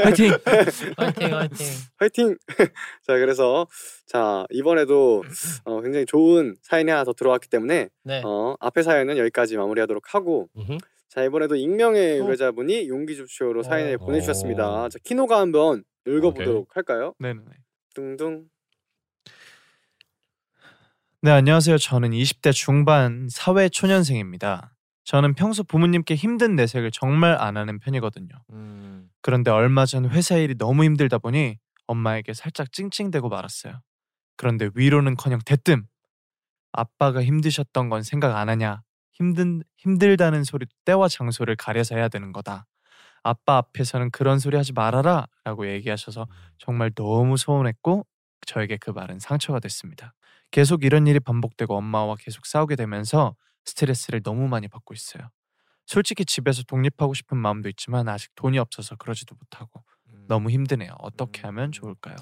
파이팅. 0.03 0.31
화이팅 0.95 1.33
화이팅. 1.35 1.67
화이팅! 1.97 2.37
자 3.05 3.17
그래서 3.17 3.67
자 4.05 4.45
이번에도 4.49 5.23
어, 5.65 5.81
굉장히 5.81 6.05
좋은 6.05 6.55
사연이 6.61 6.89
하나 6.91 7.03
더 7.03 7.11
들어왔기 7.11 7.49
때문에 7.49 7.89
네. 8.03 8.21
어, 8.23 8.55
앞에 8.61 8.83
사연은 8.83 9.17
여기까지 9.17 9.57
마무리하도록 9.57 10.15
하고 10.15 10.47
음흠. 10.55 10.77
자 11.09 11.23
이번에도 11.25 11.57
익명의 11.57 12.21
어. 12.21 12.23
의뢰자분이 12.23 12.87
용기 12.87 13.17
줍쇼로 13.17 13.63
사연을 13.63 13.95
어. 13.95 14.05
보내주셨습니다. 14.05 14.87
자 14.87 14.97
키노가 15.03 15.39
한번 15.41 15.83
읽어보도록 16.07 16.75
할까요? 16.75 17.13
네네네. 17.19 17.45
둥둥 17.93 18.45
네, 21.21 21.31
안녕하세요. 21.31 21.77
저는 21.77 22.11
20대 22.11 22.53
중반 22.53 23.27
사회 23.29 23.69
초년생입니다. 23.69 24.73
저는 25.03 25.33
평소 25.35 25.63
부모님께 25.63 26.15
힘든 26.15 26.55
내색을 26.55 26.91
정말 26.91 27.41
안 27.41 27.57
하는 27.57 27.79
편이거든요. 27.79 28.29
음. 28.51 29.09
그런데 29.21 29.49
얼마 29.51 29.85
전 29.85 30.09
회사 30.09 30.37
일이 30.37 30.55
너무 30.57 30.83
힘들다 30.83 31.17
보니 31.17 31.57
엄마에게 31.87 32.33
살짝 32.33 32.71
찡찡대고 32.71 33.29
말았어요. 33.29 33.81
그런데 34.35 34.69
위로는커녕 34.75 35.39
대뜸 35.45 35.87
아빠가 36.71 37.23
힘드셨던 37.23 37.89
건 37.89 38.03
생각 38.03 38.37
안 38.37 38.49
하냐? 38.49 38.83
힘든 39.13 39.63
힘들다는 39.77 40.43
소리 40.43 40.67
때와 40.85 41.07
장소를 41.07 41.55
가려서 41.55 41.95
해야 41.95 42.07
되는 42.07 42.31
거다. 42.31 42.67
아빠 43.27 43.57
앞에서는 43.57 44.11
그런 44.11 44.39
소리 44.39 44.55
하지 44.57 44.73
말아라 44.73 45.27
라고 45.43 45.67
얘기하셔서 45.69 46.27
정말 46.57 46.91
너무 46.91 47.37
서운했고 47.37 48.05
저에게 48.45 48.77
그 48.77 48.91
말은 48.91 49.19
상처가 49.19 49.59
됐습니다. 49.59 50.13
계속 50.51 50.83
이런 50.83 51.07
일이 51.07 51.19
반복되고 51.19 51.75
엄마와 51.75 52.15
계속 52.17 52.45
싸우게 52.45 52.75
되면서 52.75 53.35
스트레스를 53.65 54.21
너무 54.21 54.47
많이 54.47 54.67
받고 54.67 54.93
있어요. 54.93 55.29
솔직히 55.85 56.25
집에서 56.25 56.63
독립하고 56.63 57.13
싶은 57.13 57.37
마음도 57.37 57.69
있지만 57.69 58.07
아직 58.07 58.29
돈이 58.35 58.57
없어서 58.59 58.95
그러지도 58.95 59.35
못하고 59.35 59.83
너무 60.27 60.49
힘드네요. 60.49 60.91
어떻게 60.99 61.41
하면 61.43 61.71
좋을까요? 61.71 62.15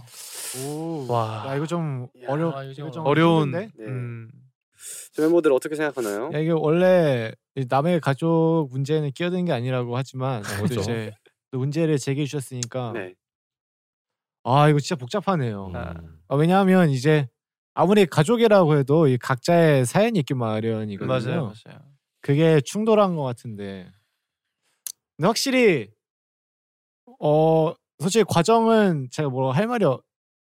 오. 0.64 1.08
와. 1.10 1.44
야 1.48 1.56
이거 1.56 1.66
좀 1.66 2.08
야, 2.24 2.28
어려. 2.28 2.52
아, 2.56 2.64
이거 2.64 2.92
좀 2.92 3.06
어려운? 3.06 3.52
네. 3.52 3.70
음, 3.80 4.30
저 4.32 4.45
멤버들 5.18 5.52
어떻게 5.54 5.76
생각하나요? 5.76 6.32
야 6.34 6.40
이게 6.40 6.52
원래 6.52 7.32
이 7.56 7.66
남의 7.70 8.02
가족 8.02 8.68
문제는 8.72 9.12
끼어드는 9.12 9.46
게 9.46 9.52
아니라고 9.54 9.96
하지만 9.98 10.44
또 10.44 10.64
그렇죠. 10.64 10.82
이제 10.82 11.12
또 11.52 11.60
문제를 11.60 11.98
제기해 11.98 12.26
주셨으니까 12.26 12.92
네. 12.94 13.16
아 14.44 14.70
이거 14.70 14.80
진짜 14.80 14.96
복잡하네요. 14.96 15.68
음. 15.68 16.20
아, 16.28 16.36
왜냐하면 16.36 16.90
이제 16.90 17.28
아무리 17.74 18.06
가족이라고 18.06 18.78
해도 18.78 19.08
이 19.08 19.18
각자의 19.18 19.86
사연이 19.86 20.20
있기 20.20 20.34
마련이거든요. 20.34 21.08
맞아요, 21.08 21.54
맞아요. 21.66 21.80
그게 22.22 22.62
충돌한 22.62 23.16
것 23.16 23.24
같은데. 23.24 23.90
근데 25.18 25.28
확실히 25.28 25.90
어 27.20 27.74
솔직히 28.00 28.24
과정은 28.28 29.08
제가 29.12 29.30
뭐 29.30 29.52
할 29.52 29.68
말이 29.68 29.86
어- 29.86 30.02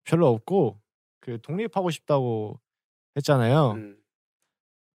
별로 0.05 0.27
없고 0.29 0.79
그 1.19 1.39
독립하고 1.41 1.89
싶다고 1.89 2.59
했잖아요. 3.15 3.71
음. 3.73 3.97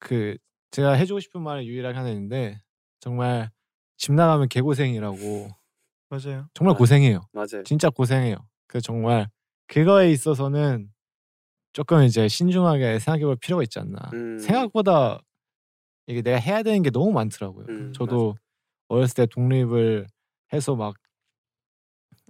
그 0.04 0.36
제가 0.70 0.92
해주고 0.92 1.20
싶은 1.20 1.42
말을 1.42 1.66
유일하게 1.66 1.96
하나 1.96 2.08
있는데 2.10 2.60
정말 3.00 3.50
집 3.96 4.12
나가면 4.12 4.48
개고생이라고 4.48 5.48
맞아요. 6.10 6.48
정말 6.54 6.74
아. 6.74 6.78
고생해요. 6.78 7.26
맞아요. 7.32 7.62
진짜 7.64 7.90
고생해요. 7.90 8.36
그 8.66 8.80
정말 8.80 9.28
그거에 9.66 10.10
있어서는 10.10 10.92
조금 11.72 12.02
이제 12.02 12.28
신중하게 12.28 12.98
생각해볼 13.00 13.36
필요가 13.36 13.62
있지 13.62 13.78
않나. 13.78 13.98
음. 14.12 14.38
생각보다 14.38 15.20
이게 16.06 16.22
내가 16.22 16.38
해야 16.38 16.62
되는 16.62 16.82
게 16.82 16.90
너무 16.90 17.10
많더라고요. 17.12 17.66
음, 17.68 17.92
저도 17.92 18.36
어렸을 18.88 19.14
때 19.14 19.26
독립을 19.26 20.06
해서 20.52 20.76
막 20.76 20.94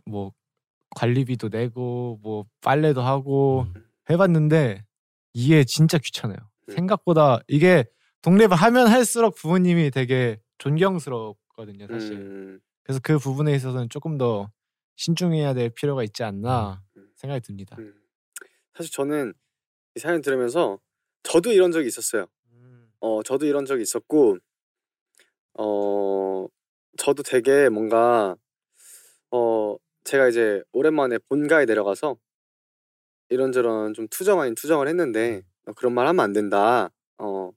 뭐 0.06 0.32
관리비도 0.96 1.48
내고 1.48 2.18
뭐 2.22 2.44
빨래도 2.60 3.02
하고 3.02 3.66
음. 3.74 3.84
해봤는데 4.10 4.84
이게 5.32 5.64
진짜 5.64 5.98
귀찮아요. 5.98 6.36
음. 6.68 6.74
생각보다 6.74 7.40
이게 7.48 7.84
독립을 8.22 8.54
하면 8.54 8.86
할수록 8.86 9.34
부모님이 9.34 9.90
되게 9.90 10.40
존경스럽거든요, 10.58 11.86
사실. 11.88 12.12
음. 12.12 12.60
그래서 12.82 13.00
그 13.02 13.18
부분에 13.18 13.54
있어서는 13.54 13.88
조금 13.88 14.18
더 14.18 14.50
신중해야 14.96 15.54
될 15.54 15.70
필요가 15.70 16.02
있지 16.02 16.22
않나 16.22 16.82
음. 16.96 17.08
생각이 17.16 17.40
듭니다. 17.42 17.76
음. 17.78 17.94
사실 18.74 18.92
저는 18.92 19.34
이 19.96 20.00
사연 20.00 20.20
들으면서 20.20 20.78
저도 21.22 21.52
이런 21.52 21.72
적이 21.72 21.88
있었어요. 21.88 22.26
어, 23.06 23.22
저도 23.22 23.44
이런 23.44 23.66
적이 23.66 23.82
있었고, 23.82 24.38
어, 25.58 26.46
저도 26.96 27.22
되게 27.22 27.68
뭔가, 27.68 28.34
어, 29.30 29.76
제가 30.04 30.28
이제 30.28 30.62
오랜만에 30.72 31.18
본가에 31.28 31.66
내려가서 31.66 32.16
이런저런 33.28 33.92
좀 33.92 34.08
투정 34.08 34.40
아닌 34.40 34.54
투정을 34.54 34.88
했는데, 34.88 35.42
어, 35.66 35.72
그런 35.74 35.94
말 35.94 36.06
하면 36.06 36.20
안 36.24 36.32
된다. 36.32 36.90
어, 37.18 37.50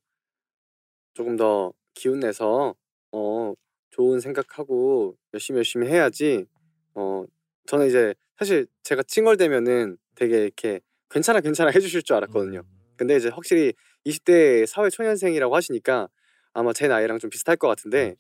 조금 1.14 1.36
더 1.36 1.74
기운 1.94 2.20
내서, 2.20 2.76
어, 3.12 3.54
좋은 3.92 4.20
생각하고 4.20 5.16
열심히 5.34 5.58
열심히 5.58 5.88
해야지. 5.88 6.46
어, 6.94 7.26
저는 7.68 7.88
이제 7.88 8.14
사실 8.38 8.68
제가 8.84 9.04
칭얼대면은 9.04 9.98
되게 10.16 10.44
이렇게 10.44 10.80
괜찮아 11.10 11.42
괜찮아 11.42 11.72
해주실 11.72 12.04
줄 12.04 12.16
알았거든요. 12.18 12.64
근데 12.96 13.16
이제 13.18 13.30
확실히 13.30 13.74
20대 14.06 14.66
사회 14.66 14.90
초년생이라고 14.90 15.56
하시니까 15.56 16.08
아마 16.54 16.74
제 16.74 16.88
나이랑 16.88 17.20
좀 17.20 17.30
비슷할 17.30 17.58
것 17.58 17.68
같은데 17.68 18.16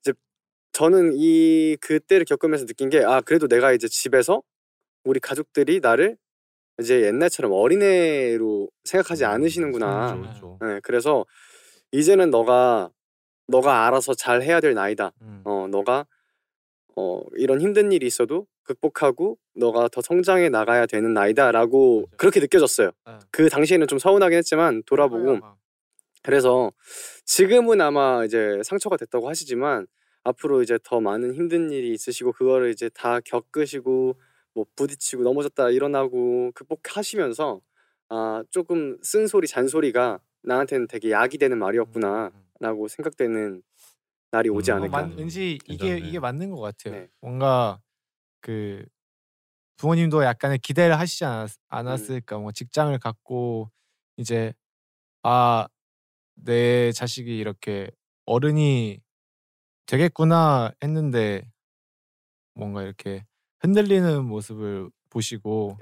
이제 0.00 0.12
저는 0.72 1.12
이 1.16 1.76
그때를 1.80 2.24
겪으면서 2.26 2.66
느낀 2.66 2.90
게 2.90 3.04
아 3.04 3.20
그래도 3.20 3.48
내가 3.48 3.72
이제 3.72 3.88
집에서 3.88 4.42
우리 5.04 5.20
가족들이 5.20 5.80
나를 5.80 6.16
이제 6.80 7.02
옛날처럼 7.02 7.52
어린애로 7.52 8.68
생각하지 8.84 9.24
않으시는구나. 9.24 10.16
그렇죠. 10.22 10.58
네, 10.60 10.80
그래서 10.82 11.24
이제는 11.92 12.30
너가 12.30 12.90
너가 13.48 13.86
알아서 13.86 14.14
잘 14.14 14.42
해야 14.42 14.60
될 14.60 14.74
나이다. 14.74 15.12
어 15.44 15.66
너가 15.70 16.06
어 16.96 17.22
이런 17.36 17.60
힘든 17.60 17.92
일이 17.92 18.06
있어도 18.06 18.46
극복하고 18.64 19.38
너가 19.54 19.88
더 19.88 20.00
성장해 20.00 20.48
나가야 20.48 20.86
되는 20.86 21.12
나이다라고 21.14 22.06
그렇게 22.16 22.40
느껴졌어요. 22.40 22.92
그 23.30 23.48
당시에는 23.48 23.86
좀 23.88 23.98
서운하긴 23.98 24.38
했지만 24.38 24.82
돌아보고 24.86 25.32
그래서 26.22 26.72
지금은 27.24 27.80
아마 27.80 28.24
이제 28.24 28.60
상처가 28.64 28.96
됐다고 28.96 29.28
하시지만 29.28 29.86
앞으로 30.24 30.62
이제 30.62 30.78
더 30.84 31.00
많은 31.00 31.34
힘든 31.34 31.70
일이 31.70 31.90
있으시고 31.92 32.32
그거를 32.32 32.70
이제 32.70 32.88
다 32.94 33.18
겪으시고 33.20 34.14
뭐 34.54 34.66
부딪히고 34.76 35.22
넘어졌다 35.22 35.70
일어나고 35.70 36.52
극복하시면서 36.54 37.60
아 38.10 38.44
조금 38.50 38.98
쓴소리 39.02 39.46
잔소리가 39.48 40.20
나한테는 40.42 40.86
되게 40.88 41.10
약이 41.10 41.38
되는 41.38 41.58
말이었구나라고 41.58 42.88
생각되는 42.88 43.62
날이 44.30 44.48
오지 44.50 44.72
어, 44.72 44.76
않을까. 44.76 45.02
맞- 45.06 45.16
왠지 45.16 45.58
이게 45.66 45.98
이게 45.98 46.18
맞는 46.18 46.50
것 46.50 46.60
같아요. 46.60 46.94
네. 46.94 47.08
뭔가 47.20 47.80
그 48.40 48.84
부모님도 49.76 50.24
약간의 50.24 50.58
기대를 50.58 50.98
하시지 50.98 51.24
않았, 51.24 51.56
않았을까. 51.68 52.36
뭔가 52.36 52.52
직장을 52.52 52.96
갖고 52.98 53.70
이제 54.16 54.52
아 55.22 55.68
내 56.36 56.92
자식이 56.92 57.38
이렇게 57.38 57.90
어른이 58.26 59.00
되겠구나 59.86 60.72
했는데 60.82 61.44
뭔가 62.54 62.82
이렇게 62.82 63.24
흔들리는 63.62 64.24
모습을 64.24 64.90
보시고 65.10 65.78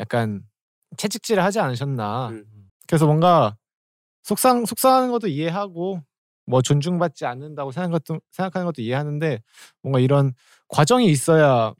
약간 0.00 0.42
채찍질을 0.96 1.42
하지 1.42 1.60
않으셨나. 1.60 2.28
그래서 2.86 3.06
뭔가 3.06 3.56
속상 4.22 4.64
속상하는 4.64 5.10
것도 5.10 5.26
이해하고 5.28 6.02
뭐 6.46 6.62
존중받지 6.62 7.26
않는다고 7.26 7.72
생각하는 7.72 7.92
것도 7.98 8.20
생각하는 8.30 8.66
것도 8.66 8.80
이해하는데 8.82 9.42
뭔가 9.82 10.00
이런 10.00 10.32
과정이 10.68 11.06
있어야 11.10 11.74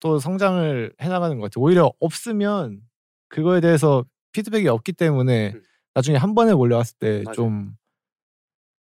또 0.00 0.18
성장을 0.18 0.94
해나가는 1.00 1.36
것 1.38 1.44
같아요. 1.50 1.64
오히려 1.64 1.92
없으면 2.00 2.80
그거에 3.28 3.60
대해서 3.60 4.04
피드백이 4.32 4.68
없기 4.68 4.92
때문에 4.92 5.54
나중에 5.94 6.16
한 6.16 6.34
번에 6.34 6.54
몰려왔을 6.54 6.96
때. 6.98 7.24
좀 7.34 7.76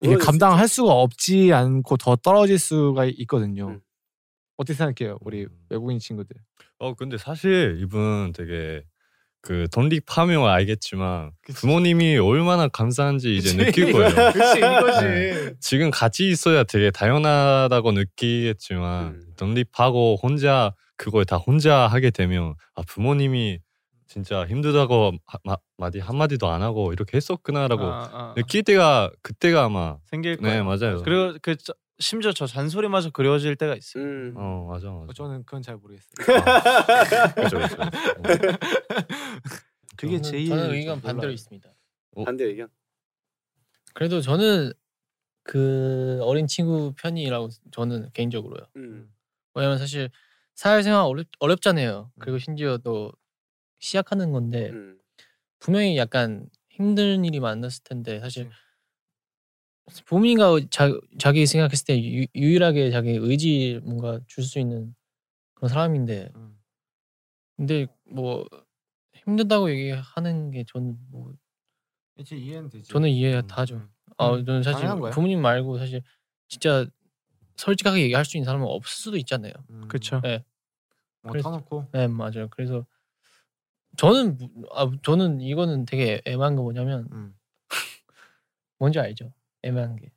이게 0.02 0.16
감당할 0.16 0.68
수가 0.68 0.94
없지 0.94 1.52
않고 1.52 1.98
더 1.98 2.16
떨어질 2.16 2.58
수가 2.60 3.06
있거든요. 3.06 3.70
음. 3.70 3.82
어떻게 4.60 4.74
생각해요, 4.76 5.18
우리 5.22 5.48
외국인 5.70 6.00
친구들? 6.00 6.36
어 6.80 6.94
근데 6.94 7.18
사실 7.18 7.78
이분 7.80 8.34
되게 8.34 8.84
그 9.42 9.68
독립하면 9.72 10.44
알겠지만 10.50 11.32
부모님이 11.56 12.18
얼마나 12.18 12.68
감사한지 12.68 13.38
이제 13.38 13.56
그치. 13.56 13.66
느낄 13.66 13.94
거예요. 13.94 14.10
그치, 14.34 14.58
이거지. 14.60 15.06
네. 15.06 15.54
지금 15.62 15.90
같이 15.92 16.30
있어야 16.30 16.66
되게 16.66 16.92
당연하다고 16.92 17.94
느끼겠지만 17.94 19.08
음. 19.08 19.22
독립하고 19.38 20.18
혼자 20.22 20.74
그걸 20.98 21.24
다 21.24 21.38
혼자 21.38 21.88
하게 21.88 22.12
되면 22.12 22.56
아 22.76 22.82
부모님이 22.86 23.60
진짜 24.08 24.46
힘들다고 24.46 25.14
하- 25.26 25.40
마, 25.46 25.56
마디 25.78 26.00
한 26.00 26.18
마디도 26.18 26.50
안 26.50 26.62
하고 26.62 26.92
이렇게 26.92 27.16
했었구나라고 27.16 27.84
아, 27.86 28.10
아. 28.12 28.34
느낄 28.36 28.64
때가 28.64 29.10
그때가 29.22 29.64
아마 29.64 29.96
생길 30.06 30.36
네 30.42 30.50
거예요. 30.50 30.66
맞아요. 30.66 31.02
그리고 31.04 31.38
그 31.42 31.56
저- 31.56 31.74
심지어 32.00 32.32
저 32.32 32.48
잔소리마저 32.48 33.10
그려질 33.12 33.56
때가 33.58 33.76
있어요. 33.76 34.04
음. 34.04 34.34
어 34.38 34.68
맞아 34.70 34.90
맞아. 34.90 35.06
어, 35.10 35.14
저는 35.14 35.44
그건 35.44 35.62
잘 35.62 35.76
모르겠어요. 35.78 36.14
그죠 37.36 37.60
그죠. 37.60 37.78
그게 39.98 40.18
저는- 40.18 40.24
제일 40.24 40.48
저는 40.48 40.64
좀 40.66 40.74
의견 40.76 41.02
반대로. 41.02 41.32
있습니다. 41.32 41.70
반대 42.26 42.46
의견. 42.46 42.70
그래도 43.94 44.22
저는 44.22 44.72
그 45.44 46.20
어린 46.24 46.48
친구 46.48 46.94
편이라고 46.98 47.50
저는 47.72 48.12
개인적으로요. 48.14 48.68
음. 48.78 49.12
왜냐면 49.56 49.78
사실 49.78 50.10
사회생활 50.56 51.02
어렵, 51.02 51.28
어렵잖아요. 51.40 52.12
그리고 52.20 52.38
심지어 52.38 52.78
또 52.78 53.12
시작하는 53.80 54.32
건데 54.32 54.70
음. 54.70 55.00
분명히 55.60 55.98
약간 55.98 56.48
힘든 56.70 57.26
일이 57.26 57.40
많았을 57.40 57.84
텐데 57.84 58.20
사실 58.20 58.50
부모님과 60.06 60.60
자, 60.70 60.90
자기 61.18 61.46
생각했을 61.46 61.86
때 61.86 62.04
유, 62.04 62.26
유일하게 62.36 62.92
자기 62.92 63.12
의지 63.12 63.80
뭔가 63.84 64.20
줄 64.28 64.44
수 64.44 64.60
있는 64.60 64.96
그런 65.56 65.70
사람인데 65.70 66.32
근데 67.58 67.88
뭐 68.06 68.46
힘들다고 69.14 69.70
얘기하는 69.72 70.52
게 70.52 70.64
저는 70.68 70.98
뭐 71.10 71.34
이제 72.18 72.36
이해는 72.36 72.70
되지. 72.70 72.90
저는 72.90 73.10
이해 73.10 73.42
다 73.48 73.62
하죠. 73.62 73.88
아 74.18 74.32
음, 74.34 74.46
저는 74.46 74.64
사실. 74.64 74.88
부모님 75.12 75.42
말고 75.42 75.78
사실 75.78 76.02
진짜 76.48 76.86
솔직하게 77.58 78.02
얘기할 78.04 78.24
수 78.26 78.38
있는 78.38 78.46
사람은 78.46 78.66
없을 78.68 78.92
수도 79.04 79.18
있잖아요. 79.18 79.54
그쵸. 79.88 80.22
네. 80.24 80.44
뭐 81.22 81.32
그래서- 81.34 81.50
터놓고. 81.50 81.88
네 81.92 82.08
맞아요. 82.08 82.48
그래서 82.50 82.86
저는 83.98 84.38
무- 84.38 84.68
아 84.72 84.90
저는 85.04 85.42
이거는 85.42 85.86
되게 85.86 86.22
애매한 86.26 86.56
거 86.56 86.62
뭐냐면 86.64 87.08
음. 87.12 87.36
뭔지 88.78 89.00
알죠? 89.00 89.34
애매한 89.64 89.96
게 89.98 90.12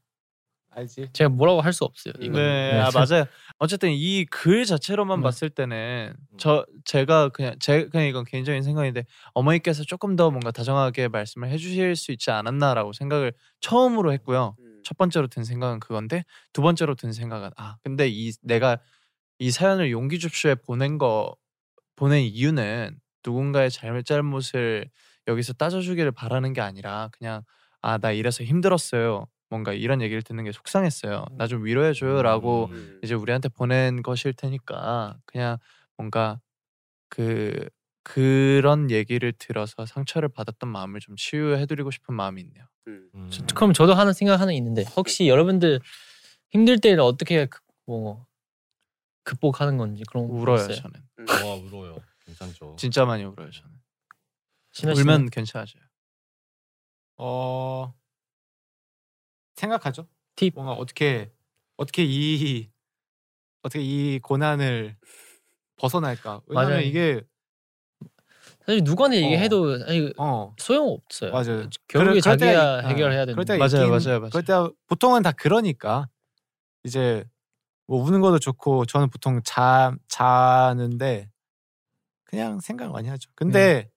알지. 0.70 1.08
제가 1.12 1.28
뭐라고 1.30 1.60
할 1.60 1.72
수 1.72 1.84
없어요. 1.84 2.14
이거 2.20 2.38
네, 2.38 2.78
아 2.78 2.90
맞아요. 2.92 3.26
어쨌든 3.58 3.90
이 3.92 4.24
글 4.30 4.64
자체로만 4.64 5.20
네. 5.20 5.22
봤을 5.22 5.50
때는 5.50 6.14
저 6.38 6.64
제가 6.84 7.28
그냥 7.30 7.56
제 7.60 7.86
그냥 7.88 8.06
이건 8.06 8.24
개인적인 8.24 8.62
생각인데 8.62 9.04
어머니께서 9.34 9.84
조금 9.84 10.16
더 10.16 10.30
뭔가 10.30 10.50
다정하게 10.50 11.08
말씀을 11.08 11.50
해주실 11.50 11.96
수 11.96 12.12
있지 12.12 12.30
않았나라고 12.30 12.92
생각을 12.92 13.32
처음으로 13.60 14.12
했고요. 14.14 14.56
첫 14.84 14.96
번째로 14.98 15.26
든 15.28 15.44
생각은 15.44 15.80
그건데 15.80 16.24
두 16.52 16.62
번째로 16.62 16.94
든 16.94 17.12
생각은 17.12 17.50
아 17.56 17.76
근데 17.84 18.08
이 18.08 18.32
내가 18.42 18.78
이 19.38 19.50
사연을 19.50 19.90
용기 19.92 20.18
줍쇼에 20.18 20.56
보낸 20.56 20.98
거 20.98 21.36
보낸 21.96 22.22
이유는 22.22 22.98
누군가의 23.26 23.70
잘못 23.70 24.04
잘못을 24.06 24.90
여기서 25.28 25.52
따져주기를 25.54 26.12
바라는 26.12 26.52
게 26.54 26.60
아니라 26.60 27.10
그냥 27.12 27.42
아 27.82 27.98
나 27.98 28.12
이래서 28.12 28.44
힘들었어요. 28.44 29.26
뭔가 29.52 29.74
이런 29.74 30.00
얘기를 30.00 30.22
듣는 30.22 30.44
게 30.44 30.52
속상했어요. 30.52 31.26
나 31.32 31.46
좀 31.46 31.62
위로해줘요라고 31.66 32.68
음. 32.70 33.00
이제 33.04 33.12
우리한테 33.14 33.50
보낸 33.50 34.02
것일 34.02 34.32
테니까 34.32 35.18
그냥 35.26 35.58
뭔가 35.98 36.40
그 37.10 37.68
그런 38.02 38.90
얘기를 38.90 39.30
들어서 39.32 39.84
상처를 39.84 40.30
받았던 40.30 40.70
마음을 40.70 41.00
좀 41.00 41.16
치유해드리고 41.16 41.90
싶은 41.90 42.14
마음이 42.14 42.40
있네요. 42.40 42.64
음. 42.88 43.28
저- 43.30 43.44
그럼 43.54 43.74
저도 43.74 43.92
하는 43.92 44.14
생각 44.14 44.40
하나 44.40 44.52
있는데 44.54 44.84
혹시 44.96 45.28
여러분들 45.28 45.80
힘들 46.50 46.80
때를 46.80 47.00
어떻게 47.00 47.44
극, 47.44 47.62
뭐 47.84 48.24
극복하는 49.24 49.76
건지 49.76 50.02
그런 50.08 50.28
거 50.28 50.32
울어요 50.34 50.56
있어요? 50.56 50.76
저는. 50.76 51.00
음. 51.18 51.26
와 51.44 51.54
울어요. 51.56 51.96
괜찮죠. 52.24 52.76
진짜 52.78 53.04
많이 53.04 53.22
울어요 53.24 53.50
저는. 53.50 54.94
울면 54.96 55.28
괜찮아져요. 55.28 55.82
어 57.18 57.94
생각하죠. 59.56 60.06
팁 60.36 60.54
뭔가 60.54 60.72
어떻게 60.72 61.30
어떻게 61.76 62.04
이 62.06 62.70
어떻게 63.62 63.82
이 63.82 64.18
고난을 64.20 64.96
벗어날까? 65.76 66.42
왜냐면 66.46 66.70
맞아요. 66.70 66.80
이게 66.84 67.22
사실 68.66 68.82
누구한테 68.84 69.18
어. 69.18 69.20
얘기해도 69.26 69.78
사실 69.80 70.12
어. 70.16 70.54
소용 70.58 70.88
없어요. 70.88 71.32
맞아요. 71.32 71.68
결국에 71.88 72.20
그럴- 72.20 72.20
그럴 72.20 72.36
때가 72.36 72.36
자기가 72.36 72.80
있- 72.80 72.86
해결해야 72.92 73.22
어, 73.22 73.26
되는. 73.26 73.34
그럴 73.34 73.44
때가 73.44 73.58
맞아요, 73.58 73.86
있긴- 73.86 73.90
맞아요, 73.90 74.20
맞아요. 74.20 74.30
그럴 74.30 74.44
때 74.44 74.74
보통은 74.86 75.22
다 75.22 75.32
그러니까 75.32 76.08
이제 76.84 77.24
뭐 77.86 78.02
우는 78.02 78.20
것도 78.20 78.38
좋고 78.38 78.86
저는 78.86 79.10
보통 79.10 79.40
자 79.44 79.94
자는데 80.08 81.28
그냥 82.24 82.60
생각 82.60 82.90
많이 82.92 83.08
하죠. 83.08 83.30
근데 83.34 83.90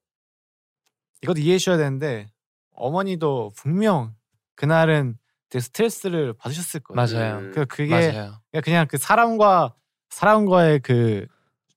이것도 1.23 1.39
이해해 1.39 1.57
주셔야 1.57 1.77
되는데 1.77 2.27
어머니도 2.73 3.53
분명 3.55 4.15
그날은 4.55 5.17
되게 5.49 5.61
스트레스를 5.61 6.33
받으셨을 6.33 6.79
거예요. 6.81 6.95
맞아요. 6.95 7.51
그 7.51 7.65
그게 7.65 7.89
맞아요. 7.89 8.39
그냥- 8.51 8.63
그냥 8.63 8.87
그 8.87 8.97
사람과 8.97 9.75
사람과의 10.09 10.79
그 10.79 11.27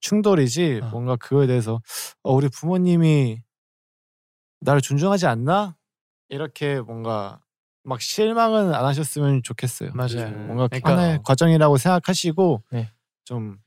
충돌이지 0.01 0.79
어. 0.83 0.89
뭔가 0.89 1.15
그거에 1.17 1.45
대해서 1.47 1.81
어, 2.23 2.33
우리 2.33 2.47
부모님이 2.49 3.43
나를 4.61 4.81
존중하지 4.81 5.25
않나 5.27 5.75
이렇게 6.29 6.79
뭔가 6.81 7.41
막 7.83 8.01
실망은 8.01 8.73
안 8.73 8.85
하셨으면 8.85 9.41
좋겠어요. 9.43 9.91
맞아요. 9.93 10.29
뭔가 10.45 10.67
그러니까- 10.67 10.91
하나의 10.91 11.19
과정이라고 11.23 11.77
생각하시고 11.77 12.63
네. 12.71 12.91
좀 13.25 13.57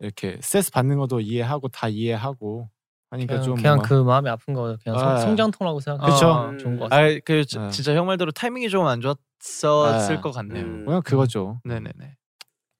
이렇게 0.00 0.38
스트레스 0.42 0.70
받는 0.70 0.98
것도 0.98 1.20
이해하고 1.20 1.68
다 1.68 1.88
이해하고 1.88 2.68
하니까 3.10 3.34
그냥, 3.34 3.44
좀 3.44 3.54
그냥 3.56 3.76
뭔가- 3.76 3.88
그 3.88 4.02
마음이 4.02 4.28
아픈 4.28 4.54
거 4.54 4.76
그냥 4.82 4.98
성, 4.98 5.08
아, 5.08 5.16
성장통이라고 5.18 5.80
생각하면 5.80 6.14
그쵸. 6.56 6.62
좋은 6.64 6.78
것 6.78 6.88
같아요. 6.88 7.16
아, 7.16 7.20
그 7.24 7.44
지- 7.44 7.58
네. 7.58 7.70
진짜 7.70 7.94
형 7.94 8.06
말대로 8.06 8.32
타이밍이 8.32 8.68
좀 8.68 8.86
안 8.86 9.00
좋았었을 9.00 10.16
네. 10.16 10.20
것 10.20 10.32
같네요. 10.32 10.64
음. 10.64 10.84
그냥 10.84 11.02
그거죠. 11.02 11.60
네네네. 11.64 12.16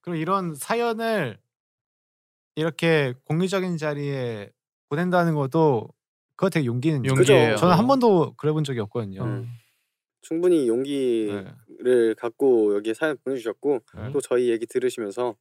그럼 0.01 0.17
이런 0.17 0.53
사연을 0.55 1.37
이렇게 2.55 3.13
공개적인 3.25 3.77
자리에 3.77 4.51
보낸다는 4.89 5.35
것도 5.35 5.89
그거 6.35 6.49
되게 6.49 6.65
용기는 6.65 7.05
용기예요. 7.05 7.55
저는 7.57 7.75
한 7.75 7.87
번도 7.87 8.33
그래본 8.37 8.63
적이 8.63 8.79
없거든요. 8.81 9.23
음. 9.23 9.47
충분히 10.21 10.67
용기를 10.67 12.15
갖고 12.17 12.75
여기에 12.75 12.93
사연 12.93 13.17
보내주셨고 13.23 13.79
네. 13.95 14.11
또 14.11 14.19
저희 14.21 14.49
얘기 14.49 14.65
들으시면서 14.65 15.35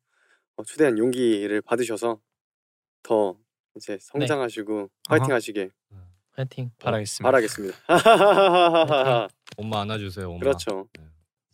어, 0.57 0.63
최대한 0.65 0.97
용기를 0.99 1.61
받으셔서 1.63 2.19
더 3.03 3.37
이제 3.77 3.99
성장하시고 4.01 4.89
파이팅 5.09 5.33
하시길 5.33 5.71
파이팅 6.35 6.71
바라겠습니다. 6.79 7.31
바라겠습니다. 7.31 7.77
엄마 9.57 9.81
안아주세요. 9.83 10.29
엄마. 10.29 10.41
그렇죠. 10.41 10.89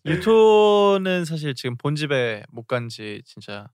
유토는 0.04 1.24
사실 1.24 1.54
지금 1.54 1.76
본집에 1.76 2.44
못 2.50 2.66
간 2.66 2.88
지 2.88 3.22
진짜 3.24 3.68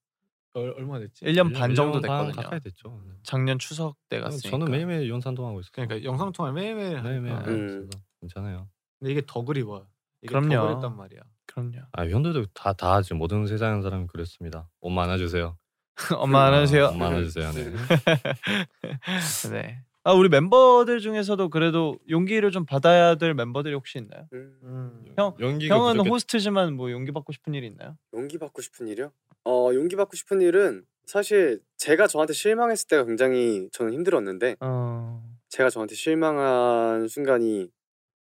얼, 0.55 0.75
얼마 0.77 0.99
됐지? 0.99 1.25
1년 1.25 1.55
반 1.55 1.71
1년 1.73 1.77
정도 1.77 2.01
반 2.01 2.27
됐거든요. 2.27 2.43
가까이 2.43 2.61
됐죠. 2.61 3.03
네. 3.07 3.13
작년 3.23 3.59
추석 3.59 3.97
때 4.09 4.19
갔으니까. 4.21 4.51
저는 4.51 4.71
매일매일 4.71 5.09
연산동하고 5.09 5.61
있어요. 5.61 5.71
그러니까 5.73 6.03
영상 6.05 6.33
통화 6.33 6.51
매일매일 6.53 7.01
매일매일 7.03 7.35
하니까. 7.37 7.53
있어서 7.53 7.89
괜찮아요. 8.21 8.69
근데 8.99 9.13
이게 9.13 9.23
더 9.27 9.43
그리워요. 9.45 9.87
이게 10.23 10.29
그럼요. 10.29 10.49
더 10.55 10.67
그립단 10.67 10.97
말이야. 10.97 11.21
그럼요. 11.47 11.79
아 11.93 12.05
현도도 12.07 12.47
다 12.55 12.73
다 12.73 12.95
하지 12.95 13.15
모든 13.15 13.47
세상 13.47 13.81
사람이 13.83 14.07
그랬습니다. 14.09 14.69
엄마 14.81 15.05
안아주세요. 15.05 15.57
엄마 16.17 16.47
안아주세요. 16.47 16.87
엄마 16.87 17.07
안아주세요. 17.09 17.51
네. 17.53 17.73
네. 19.53 19.83
아 20.05 20.13
우리 20.13 20.29
멤버들 20.29 21.01
중에서도 21.01 21.51
그래도 21.51 21.99
용기를 22.09 22.51
좀 22.51 22.65
받아야 22.65 23.17
될 23.17 23.35
멤버들이 23.35 23.75
혹시 23.75 23.99
있나요? 23.99 24.27
음. 24.33 25.05
형 25.17 25.35
용기가 25.41 25.77
형은 25.77 25.97
부족해- 25.97 26.09
호스트지만 26.11 26.75
뭐 26.75 26.91
용기 26.91 27.13
받고 27.13 27.33
싶은 27.33 27.53
일이 27.55 27.67
있나요? 27.67 27.97
용기 28.15 28.39
받고 28.39 28.63
싶은 28.63 28.87
일이요? 28.89 29.13
어 29.45 29.71
용기 29.75 29.97
받고 29.97 30.17
싶은 30.17 30.41
일은 30.41 30.85
사실 31.05 31.61
제가 31.77 32.07
저한테 32.07 32.33
실망했을 32.33 32.87
때가 32.89 33.05
굉장히 33.05 33.69
저는 33.73 33.93
힘들었는데 33.93 34.57
어... 34.61 35.23
제가 35.49 35.69
저한테 35.71 35.95
실망한 35.95 37.09
순간이 37.09 37.71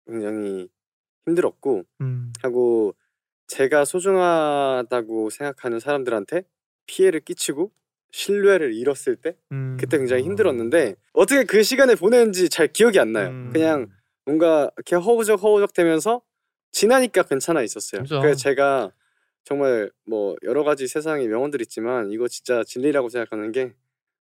굉장히 0.07 0.69
힘들었고 1.27 1.83
음. 2.01 2.33
하고 2.43 2.95
제가 3.49 3.85
소중하다고 3.85 5.31
생각하는 5.31 5.81
사람들한테 5.81 6.43
피해를 6.87 7.21
끼치고 7.21 7.71
신뢰를 8.11 8.75
잃었을 8.75 9.17
때 9.17 9.37
음. 9.53 9.77
그때 9.79 9.99
굉장히 9.99 10.23
힘들었는데 10.23 10.97
어떻게 11.13 11.45
그 11.45 11.63
시간을 11.63 11.97
보냈는지 11.97 12.49
잘 12.49 12.69
기억이 12.69 12.99
안 12.99 13.13
나요. 13.13 13.29
음. 13.29 13.51
그냥 13.53 13.89
뭔가 14.25 14.71
이렇게 14.77 14.97
허우적 14.97 15.43
허우적 15.43 15.73
되면서 15.73 16.23
지나니까 16.73 17.25
괜찮아 17.25 17.63
있었어요. 17.63 18.03
그죠. 18.03 18.21
그래서 18.21 18.39
제가 18.39 18.93
정말 19.45 19.91
뭐 20.07 20.37
여러 20.43 20.65
가지 20.65 20.89
세상에 20.89 21.27
명언들 21.27 21.61
있지만 21.63 22.11
이거 22.11 22.27
진짜 22.27 22.65
진리라고 22.65 23.09
생각하는 23.09 23.53
게 23.53 23.75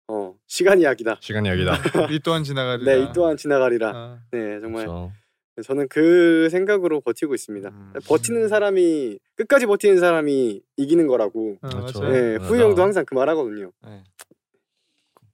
어, 0.08 0.36
시간 0.48 0.82
이야기다. 0.82 1.18
시간 1.22 1.46
이야기다. 1.46 1.72
이 2.12 2.20
또한 2.20 2.44
지나가리라. 2.44 2.92
네, 2.92 3.02
이 3.02 3.08
또한 3.14 3.38
지나가리라. 3.38 3.92
아. 3.96 4.20
네, 4.32 4.60
정말 4.60 4.86
그렇죠. 4.86 5.12
저는 5.62 5.88
그 5.88 6.50
생각으로 6.50 7.00
버티고 7.02 7.36
있습니다. 7.36 7.70
음. 7.70 7.94
버티는 8.08 8.48
사람이 8.48 9.20
끝까지 9.36 9.68
버티는 9.68 10.00
사람이 10.00 10.62
이기는 10.78 11.06
거라고. 11.08 11.58
어, 11.62 11.70
그렇죠. 11.70 12.00
맞아요. 12.02 12.14
네. 12.14 12.36
후이 12.38 12.60
형도 12.60 12.82
항상 12.82 13.06
그 13.06 13.14
말하거든요. 13.14 13.72
네. 13.86 14.04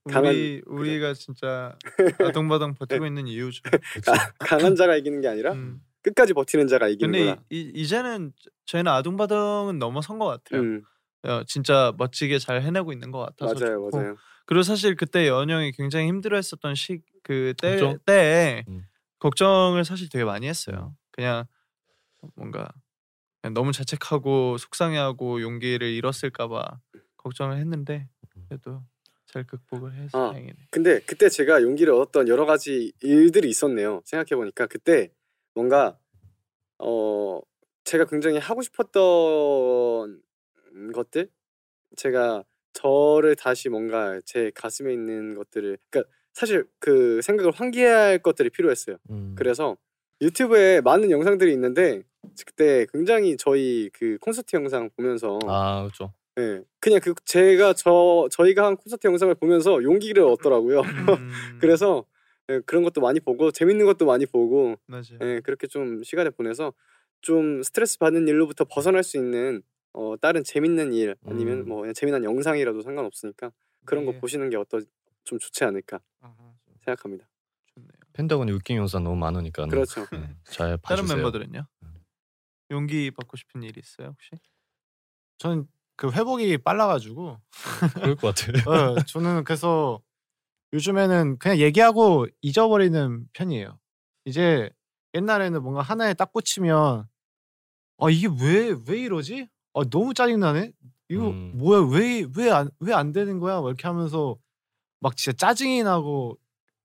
강한- 0.09 0.33
우리 0.33 0.61
우리가 0.65 1.13
진짜 1.13 1.77
아동바동 2.35 2.73
버티고 2.75 3.05
있는 3.05 3.27
이유죠. 3.27 3.61
가- 4.05 4.33
강한 4.39 4.75
자가 4.75 4.95
이기는 4.97 5.21
게 5.21 5.27
아니라 5.27 5.53
음. 5.53 5.81
끝까지 6.01 6.33
버티는 6.33 6.67
자가 6.67 6.87
이기는 6.87 7.11
근데. 7.11 7.41
이, 7.49 7.71
이, 7.75 7.87
제는 7.87 8.33
저희는 8.65 8.91
아동바동은 8.91 9.79
넘어선 9.79 10.17
것 10.19 10.25
같아요. 10.25 10.61
음, 10.61 10.81
어, 11.23 11.43
진짜 11.45 11.93
멋지게 11.97 12.39
잘 12.39 12.61
해내고 12.61 12.91
있는 12.91 13.11
것 13.11 13.19
같아서 13.19 13.53
맞아요, 13.53 13.75
좋고. 13.89 13.97
맞아요. 13.97 14.15
그리고 14.45 14.63
사실 14.63 14.95
그때 14.95 15.27
연영이 15.27 15.71
굉장히 15.73 16.07
힘들어했었던 16.07 16.73
시그때 16.75 17.53
걱정? 17.79 17.99
때에 18.05 18.63
음. 18.67 18.83
걱정을 19.19 19.85
사실 19.85 20.09
되게 20.09 20.23
많이 20.23 20.47
했어요. 20.47 20.95
그냥 21.11 21.45
뭔가 22.35 22.69
그냥 23.41 23.53
너무 23.53 23.71
자책하고 23.71 24.57
속상해하고 24.57 25.41
용기를 25.41 25.87
잃었을까봐 25.87 26.79
걱정을 27.17 27.57
했는데 27.57 28.07
그래도 28.47 28.83
잘 29.25 29.45
극복을 29.45 29.93
해서 29.93 30.17
아. 30.17 30.31
다행이네. 30.31 30.55
근데 30.71 30.99
그때 31.01 31.29
제가 31.29 31.61
용기를 31.61 31.93
얻었던 31.93 32.27
여러 32.27 32.45
가지 32.45 32.91
일들이 33.01 33.49
있었네요. 33.49 34.01
생각해 34.05 34.37
보니까 34.37 34.65
그때 34.67 35.11
뭔가 35.53 35.97
어 36.79 37.41
제가 37.83 38.05
굉장히 38.05 38.37
하고 38.37 38.61
싶었던 38.61 40.21
것들 40.93 41.29
제가 41.97 42.43
저를 42.73 43.35
다시 43.35 43.69
뭔가 43.69 44.19
제 44.25 44.51
가슴에 44.55 44.93
있는 44.93 45.35
것들을 45.35 45.77
그러니까 45.89 46.11
사실 46.33 46.65
그 46.79 47.21
생각을 47.21 47.51
환기할 47.51 48.19
것들이 48.19 48.49
필요했어요. 48.49 48.97
음. 49.09 49.35
그래서 49.37 49.77
유튜브에 50.21 50.81
많은 50.81 51.11
영상들이 51.11 51.51
있는데 51.53 52.03
그때 52.45 52.85
굉장히 52.91 53.37
저희 53.37 53.89
그 53.93 54.17
콘서트 54.19 54.55
영상 54.55 54.89
보면서 54.95 55.39
아 55.47 55.81
그렇죠. 55.83 56.13
예, 56.39 56.61
그냥 56.79 56.99
그 57.01 57.13
제가 57.25 57.73
저 57.73 58.27
저희가 58.31 58.65
한 58.65 58.77
콘서트 58.77 59.07
영상을 59.07 59.33
보면서 59.35 59.83
용기를 59.83 60.23
얻더라고요. 60.23 60.81
음, 60.81 61.31
그래서 61.61 62.05
예, 62.49 62.59
그런 62.65 62.83
것도 62.83 63.01
많이 63.01 63.19
보고 63.19 63.51
재밌는 63.51 63.85
것도 63.85 64.05
많이 64.05 64.25
보고 64.25 64.75
맞아요. 64.85 65.19
예, 65.21 65.41
그렇게 65.43 65.67
좀 65.67 66.03
시간을 66.03 66.31
보내서 66.31 66.73
좀 67.21 67.63
스트레스 67.63 67.97
받는 67.99 68.27
일로부터 68.27 68.65
벗어날 68.65 69.03
수 69.03 69.17
있는 69.17 69.61
어, 69.93 70.15
다른 70.21 70.43
재밌는 70.43 70.93
일 70.93 71.15
아니면 71.25 71.59
음. 71.59 71.67
뭐 71.67 71.79
그냥 71.81 71.93
재미난 71.93 72.23
영상이라도 72.23 72.81
상관없으니까 72.81 73.51
그런 73.85 74.05
거 74.05 74.13
네. 74.13 74.19
보시는 74.19 74.49
게 74.49 74.57
어떠 74.57 74.79
좀 75.23 75.39
좋지 75.39 75.63
않을까 75.63 75.99
아하, 76.21 76.53
생각합니다. 76.85 77.27
좋네요. 77.73 77.89
펜타곤이 78.13 78.51
웃긴 78.51 78.77
영상 78.77 79.03
너무 79.03 79.15
많으니까 79.15 79.65
그렇죠. 79.67 80.05
네, 80.11 80.35
잘 80.45 80.77
다른 80.81 81.03
봐주세요. 81.03 81.17
멤버들은요? 81.17 81.67
용기 82.71 83.11
받고 83.11 83.35
싶은 83.37 83.63
일이 83.63 83.79
있어요 83.83 84.09
혹시? 84.09 84.29
저는 85.39 85.67
그 85.95 86.11
회복이 86.11 86.57
빨라가지고 86.59 87.39
그럴 87.95 88.15
것 88.15 88.35
같아요. 88.35 88.53
어, 88.69 88.95
저는 89.03 89.43
그래서 89.43 90.01
요즘에는 90.73 91.39
그냥 91.39 91.57
얘기하고 91.59 92.27
잊어버리는 92.41 93.27
편이에요. 93.33 93.79
이제 94.25 94.69
옛날에는 95.15 95.61
뭔가 95.63 95.81
하나에 95.81 96.13
딱 96.13 96.31
꽂히면 96.31 97.07
아 97.99 98.09
이게 98.09 98.27
왜 98.27 98.75
왜 98.87 98.99
이러지? 99.01 99.47
아 99.73 99.81
너무 99.89 100.13
짜증 100.13 100.39
나네. 100.39 100.71
이거 101.09 101.29
음. 101.31 101.53
뭐야 101.57 101.81
왜 101.91 102.23
왜 102.37 102.49
안 102.51 102.69
왜 102.81 102.93
안 102.93 103.11
되는 103.11 103.39
거야? 103.39 103.61
막 103.61 103.67
이렇게 103.69 103.87
하면서 103.87 104.37
막 105.01 105.15
진짜 105.17 105.35
짜증이 105.37 105.83
나고 105.83 106.37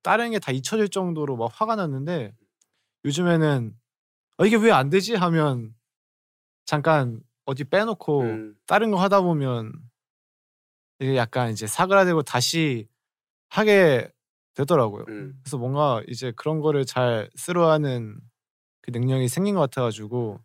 다른 0.03 0.31
게 0.33 0.39
다 0.39 0.53
잊혀질 0.53 0.89
정도로 0.91 1.37
막 1.37 1.51
화가 1.53 1.77
났는데 1.77 2.35
요즘에는 3.05 3.75
아 4.39 4.47
이게 4.47 4.57
왜 4.57 4.71
안 4.73 4.91
되지 4.91 5.15
하면 5.17 5.75
잠깐 6.67 7.21
어디 7.47 7.65
빼놓고 7.65 8.23
음, 8.23 8.57
다른 8.67 8.91
거 8.91 8.99
하다 8.99 9.23
보면 9.23 9.73
이게 11.01 11.17
약간 11.17 11.51
이제 11.53 11.67
사그라들고 11.67 12.23
다시 12.23 12.89
하게 13.49 14.11
되더라고요. 14.55 15.05
음. 15.09 15.41
그래서 15.43 15.59
뭔가 15.59 16.03
이제 16.09 16.33
그런 16.37 16.61
거를 16.61 16.85
잘 16.85 17.31
쓰러하는 17.37 18.19
그 18.83 18.91
능력이 18.91 19.29
생긴 19.29 19.55
것 19.57 19.63
같아가지고 19.63 20.41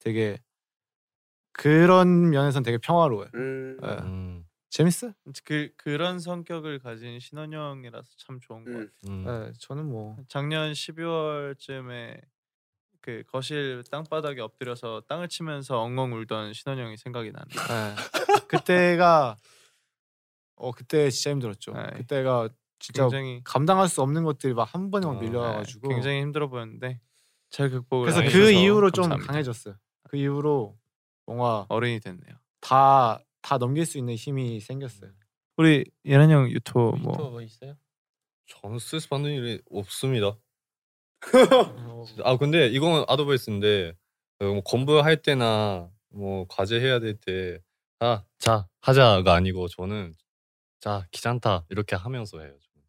되게 0.00 0.38
그런 1.52 2.30
면에서는 2.30 2.62
되게 2.64 2.78
평화로워요. 2.78 3.28
음, 3.34 3.76
예. 3.84 4.41
음, 4.72 4.74
재밌어? 4.74 5.12
그 5.44 5.70
그런 5.76 6.18
성격을 6.18 6.78
가진 6.78 7.20
신원형이라서 7.20 8.08
참 8.16 8.40
좋은 8.40 8.64
것 8.64 8.70
음. 8.70 8.90
같아요. 9.02 9.14
음. 9.14 9.48
예, 9.48 9.52
저는 9.58 9.86
뭐 9.86 10.16
작년 10.28 10.72
12월쯤에 10.72 12.20
그 13.00 13.22
거실 13.26 13.82
땅바닥에 13.90 14.40
엎드려서 14.40 15.02
땅을 15.08 15.28
치면서 15.28 15.80
엉엉 15.80 16.12
울던 16.12 16.52
신원형이 16.54 16.96
생각이 16.96 17.32
나네. 17.32 17.46
예. 17.54 18.42
그때가 18.48 19.36
어 20.56 20.70
그때 20.72 21.10
진짜 21.10 21.30
힘들었죠. 21.32 21.72
네. 21.72 21.82
그때가 21.96 22.48
진짜 22.78 23.02
굉장히 23.04 23.40
감당할 23.44 23.88
수 23.88 24.02
없는 24.02 24.24
것들이 24.24 24.54
막 24.54 24.72
한 24.74 24.90
번에 24.90 25.06
막 25.06 25.16
어, 25.16 25.20
밀려와가지고 25.20 25.88
네, 25.88 25.94
굉장히 25.94 26.20
힘들어 26.20 26.48
보였는데 26.48 27.00
잘 27.50 27.68
극복을 27.70 28.10
그래서 28.10 28.22
그 28.32 28.50
이후로 28.50 28.90
좀 28.90 29.02
감사합니다. 29.02 29.32
강해졌어요. 29.32 29.74
그 30.08 30.16
이후로 30.16 30.78
뭔가 31.26 31.66
어른이 31.68 32.00
됐네요. 32.00 32.36
다 32.60 33.20
다 33.42 33.58
넘길 33.58 33.84
수 33.84 33.98
있는 33.98 34.14
힘이 34.14 34.60
생겼어요. 34.60 35.10
우리 35.56 35.84
예란 36.04 36.30
형 36.30 36.48
유튜브 36.50 36.96
뭐, 36.96 37.14
뭐뭐 37.16 37.42
있어요? 37.42 37.76
저는 38.46 38.78
스트레스 38.78 39.08
받는 39.08 39.30
일이 39.30 39.60
없습니다. 39.70 40.36
어, 41.34 42.04
아 42.24 42.36
근데 42.36 42.66
이건 42.68 43.04
아드바이스인데 43.08 43.94
어, 44.40 44.44
뭐 44.44 44.60
공부할 44.62 45.22
때나 45.22 45.90
뭐 46.08 46.46
과제 46.48 46.80
해야 46.80 46.98
될때 47.00 47.60
아, 48.00 48.24
자 48.38 48.66
하자가 48.80 49.34
아니고 49.34 49.68
저는 49.68 50.14
자 50.80 51.06
귀찮다 51.10 51.66
이렇게 51.68 51.94
하면서 51.96 52.40
해요. 52.40 52.54
저는. 52.60 52.86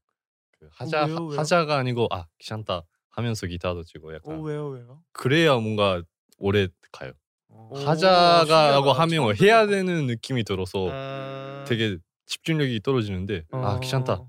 그 0.51 0.69
하자 0.71 1.05
왜요, 1.05 1.25
왜요? 1.27 1.39
하자가 1.39 1.77
아니고 1.77 2.07
아 2.11 2.27
귀찮다 2.39 2.83
하면서 3.09 3.45
기타도 3.45 3.83
치고 3.83 4.11
어 4.11 4.15
약간 4.15 4.41
왜요 4.41 4.69
왜요? 4.69 5.03
그래야 5.11 5.55
뭔가 5.57 6.01
오래 6.39 6.67
가요. 6.91 7.11
오, 7.55 7.77
하자가라고. 7.77 8.91
하면 8.93 9.35
해야 9.41 9.67
되는 9.67 10.05
느낌이 10.07 10.43
들어서 10.43 10.89
아. 10.91 11.63
되게 11.67 11.97
집중력이 12.25 12.81
떨어지는데 12.81 13.43
아 13.51 13.75
어. 13.75 13.79
귀찮다 13.79 14.21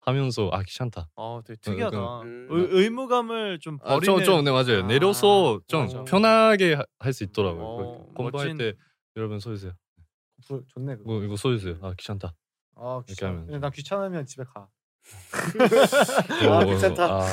하면서 0.00 0.48
아 0.52 0.62
귀찮다. 0.62 1.08
어 1.16 1.40
되게 1.46 1.58
특이하다. 1.60 1.96
약간- 1.96 2.48
의, 2.50 2.68
의무감을 2.70 3.58
좀 3.60 3.78
아, 3.82 3.94
버리는. 3.94 4.16
좀, 4.16 4.24
좀, 4.24 4.44
네, 4.44 4.50
맞아요. 4.50 4.86
내려서 4.86 5.60
좀 5.66 5.82
맞아. 5.82 6.04
편하게 6.04 6.76
할 6.98 7.12
수 7.12 7.24
있더라고요. 7.24 7.64
어, 7.64 8.06
공부할 8.14 8.48
멋진- 8.48 8.58
때 8.58 8.74
여러분 9.16 9.40
써주세요. 9.40 9.72
좋네 10.74 10.96
그거. 10.96 11.16
이거, 11.16 11.24
이거 11.24 11.36
써주세요. 11.36 11.76
아 11.82 11.94
귀찮다. 11.98 12.34
아 12.76 12.96
이렇게 13.06 13.12
귀찮아. 13.12 13.32
하면. 13.40 13.60
나 13.60 13.70
귀찮으면 13.70 14.26
집에 14.26 14.44
가. 14.44 14.68
어, 16.48 16.52
아 16.54 16.64
귀찮다. 16.64 17.04
아. 17.04 17.26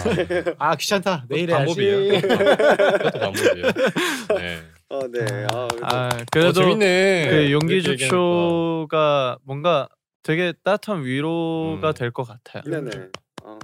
아, 0.59 0.75
귀찮다. 0.75 1.25
내일 1.29 1.49
해야지. 1.49 1.65
방법이에요. 1.65 2.21
그것도 2.21 3.19
방법이에요. 3.19 3.65
네. 4.37 4.61
어, 4.91 5.07
네. 5.07 5.19
아, 5.49 5.67
그래도- 5.69 5.85
아 5.87 6.09
그래도 6.31 6.49
어, 6.49 6.51
재밌네. 6.53 7.27
그 7.29 7.51
용기 7.53 7.75
이렇게 7.77 7.95
줍쇼가 7.95 9.37
뭔가 9.43 9.87
되게 10.21 10.53
따뜻한 10.63 11.05
위로가 11.05 11.89
음. 11.89 11.93
될것 11.93 12.27
같아요. 12.27 12.63
네네. 12.69 13.09
아, 13.43 13.57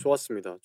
좋았습니다. 0.00 0.56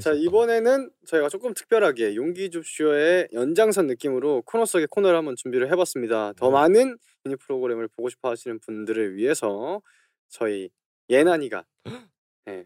자 0.00 0.12
이번에는 0.12 0.90
저희가 1.06 1.28
조금 1.30 1.54
특별하게 1.54 2.14
용기 2.14 2.50
줍쇼의 2.50 3.28
연장선 3.32 3.86
느낌으로 3.86 4.42
코너 4.42 4.66
속의 4.66 4.86
코너를 4.90 5.16
한번 5.16 5.34
준비를 5.36 5.70
해봤습니다. 5.72 6.34
더 6.34 6.50
많은 6.50 6.98
미니 7.24 7.36
프로그램을 7.36 7.88
보고 7.88 8.08
싶어 8.10 8.30
하시는 8.30 8.58
분들을 8.60 9.16
위해서 9.16 9.80
저희 10.28 10.68
예난이가 11.08 11.64
네, 12.46 12.64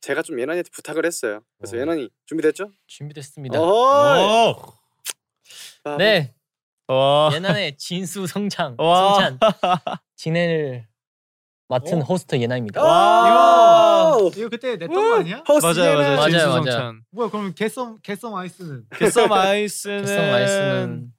제가 0.00 0.22
좀 0.22 0.38
예난이한테 0.40 0.70
부탁을 0.72 1.04
했어요. 1.04 1.40
그래서 1.58 1.76
예난이 1.76 2.08
준비됐죠? 2.26 2.70
준비됐습니다. 2.86 3.58
아, 5.84 5.96
네. 5.96 6.34
와. 6.88 7.30
예난의 7.32 7.76
진수 7.78 8.26
성장 8.26 8.74
와. 8.78 9.14
성찬 9.14 9.38
진행을 10.16 10.86
맡은 11.68 12.02
어? 12.02 12.04
호스트 12.04 12.36
예나입니다. 12.40 12.82
와! 12.82 14.18
이거 14.36 14.48
그때 14.48 14.72
냈던 14.76 14.90
거 14.92 15.14
아니야? 15.16 15.42
맞아요, 15.46 15.96
맞아요. 15.96 16.16
맞아요, 16.16 16.30
진수 16.30 16.46
맞아요. 16.48 16.52
성찬. 16.64 17.02
뭐야 17.12 17.30
그럼 17.30 17.54
개썸 17.54 17.98
개썸 18.02 18.34
아이스는 18.34 18.84
개썸 18.96 19.32
아이스는 19.32 20.00
개썸 20.04 20.34
아이스는 20.34 21.12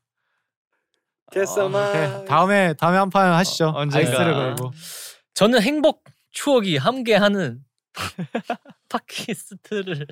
개썸아. 1.32 1.90
오케이. 2.20 2.26
다음에 2.26 2.74
다음에 2.74 2.98
한 2.98 3.10
판 3.10 3.32
하시죠. 3.34 3.70
언젠가. 3.74 3.98
아이스를 4.00 4.34
걸고. 4.34 4.72
저는 5.36 5.62
행복 5.62 6.04
추억이 6.32 6.76
함께하는 6.78 7.60
팟캐스트를 8.90 10.06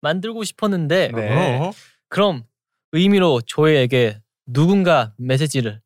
만들고 0.00 0.42
싶었는데 0.42 1.12
네. 1.14 1.58
어? 1.60 1.72
그럼 2.08 2.44
의미로 2.98 3.40
조회에게 3.40 4.20
누군가 4.46 5.12
메시지를 5.18 5.82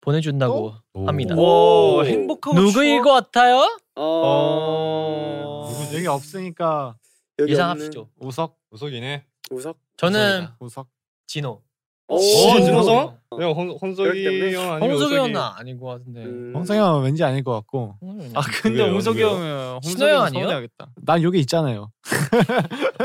보내준다고 0.00 0.74
오. 0.94 1.06
합니다. 1.06 1.36
오, 1.36 2.02
행복하고 2.04 2.58
누구일? 2.60 3.02
것 3.02 3.12
같아요? 3.12 3.78
어. 3.94 5.70
여기 5.94 6.08
없으니까 6.08 6.96
여기 7.38 7.52
예상합시죠. 7.52 8.08
우석 8.18 8.58
우석이네. 8.72 9.24
우석. 9.52 9.78
저는 9.96 10.48
우석. 10.58 10.88
진호. 11.28 11.62
오, 12.08 12.16
오, 12.16 12.18
진호. 12.18 12.64
진호 12.64 12.82
성? 12.82 13.19
내가 13.38 13.52
헌, 13.52 13.68
그렇기 13.68 13.78
헌석이. 13.80 14.54
형 14.54 14.72
아니면 14.72 14.90
홍석이? 14.90 15.14
형은 15.14 15.36
아닌 15.36 15.78
것 15.78 15.86
같은데. 15.86 16.24
음. 16.24 16.52
홍성이 16.52 16.80
형은 16.80 17.02
왠지 17.04 17.22
아닐 17.22 17.44
것 17.44 17.52
같고. 17.52 17.96
홍석이 18.02 18.32
아 18.34 18.40
형. 18.40 18.50
근데 18.62 18.90
홍석이? 18.90 19.22
형은 19.22 19.72
홍석이 19.84 20.02
형형 20.02 20.22
아니에요? 20.22 20.44
서운해하겠다. 20.46 20.86
난 20.96 21.22
여기 21.22 21.38
있잖아요. 21.40 21.92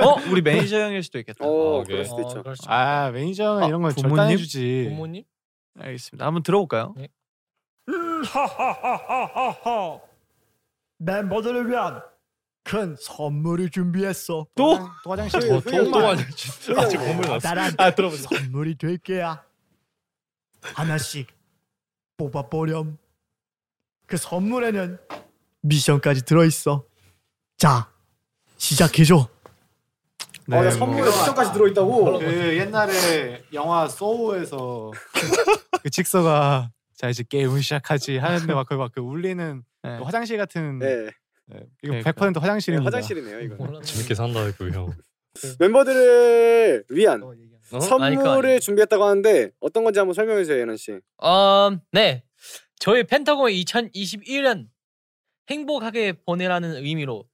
어 0.04 0.16
우리 0.32 0.42
매니저 0.42 0.80
형일 0.80 1.04
수도 1.04 1.20
있겠다. 1.20 1.46
어, 1.46 1.82
아, 1.82 1.84
그럴. 1.84 2.06
수도 2.06 2.22
있죠. 2.24 2.42
그럴 2.42 2.56
수아 2.56 3.12
매니저 3.12 3.44
형은 3.44 3.64
아, 3.64 3.68
이런 3.68 3.82
걸 3.84 3.92
절대 3.92 4.02
부모님? 4.10 4.24
안 4.24 4.32
해주지. 4.32 4.88
부모님? 4.90 5.24
알겠습니다. 5.80 6.26
한번 6.26 6.42
들어볼까요? 6.42 6.96
멤버들을 10.98 11.70
위한 11.70 12.02
큰 12.64 12.96
선물을 13.00 13.70
준비했어. 13.70 14.48
또? 14.56 14.80
또 15.04 15.12
화장실. 15.12 15.40
또, 15.42 15.62
또. 15.62 16.80
아직 16.80 16.98
건물 16.98 17.28
났어. 17.28 17.48
나란 17.48 17.74
아 17.78 17.94
들어보자. 17.94 18.24
선물이 18.28 18.80
될 18.80 18.98
게야. 18.98 19.45
하나씩 20.74 21.28
뽑아보렴. 22.18 22.98
그 24.08 24.18
선물에는 24.18 24.98
미션까지 25.62 26.26
들어있어. 26.26 26.86
자, 27.58 27.90
시작해줘. 28.58 29.28
네, 30.48 30.58
아, 30.58 30.62
나 30.62 30.70
뭐. 30.70 30.72
선물에 30.72 31.06
미션까지 31.06 31.54
들어있다고. 31.54 32.20
그 32.20 32.58
옛날에 32.58 33.44
영화 33.54 33.88
소우에서 33.88 34.92
그 35.82 35.90
직서가 35.90 36.72
자 36.96 37.10
이제 37.10 37.24
게임을 37.28 37.62
시작하지 37.64 38.18
하는데 38.18 38.54
막그막그 38.54 39.02
울리는 39.02 39.64
네. 39.84 39.98
그 39.98 40.04
화장실 40.04 40.38
같은 40.38 40.80
네. 40.80 41.06
네, 41.48 41.60
이거 41.84 41.94
그러니까. 41.94 42.12
100% 42.12 42.34
네, 42.34 42.40
화장실입니다. 42.40 42.88
화장실이네요 42.88 43.40
이거. 43.42 43.82
재밌게 43.82 44.14
산다 44.16 44.52
그 44.58 44.72
형. 44.72 44.92
멤버들을 45.60 46.86
위한 46.90 47.22
어? 47.72 47.78
아니, 48.02 48.16
선물을 48.16 48.46
아니에요. 48.48 48.60
준비했다고 48.60 49.04
하는데 49.04 49.52
어떤 49.60 49.84
건지 49.84 50.00
한번 50.00 50.14
설명해 50.14 50.44
주세요, 50.44 50.60
예난 50.60 50.78
씨. 50.78 51.00
어, 51.22 51.72
네. 51.92 52.24
저희 52.80 53.04
펜타곤 53.04 53.52
2021년 53.52 54.68
행복하게 55.50 56.14
보내라는 56.26 56.76
의미로 56.84 57.26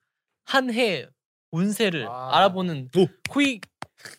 한 0.46 0.70
해 0.72 1.08
운세를 1.52 2.08
아. 2.08 2.30
알아보는 2.38 2.90
오. 2.98 3.08
후이 3.30 3.60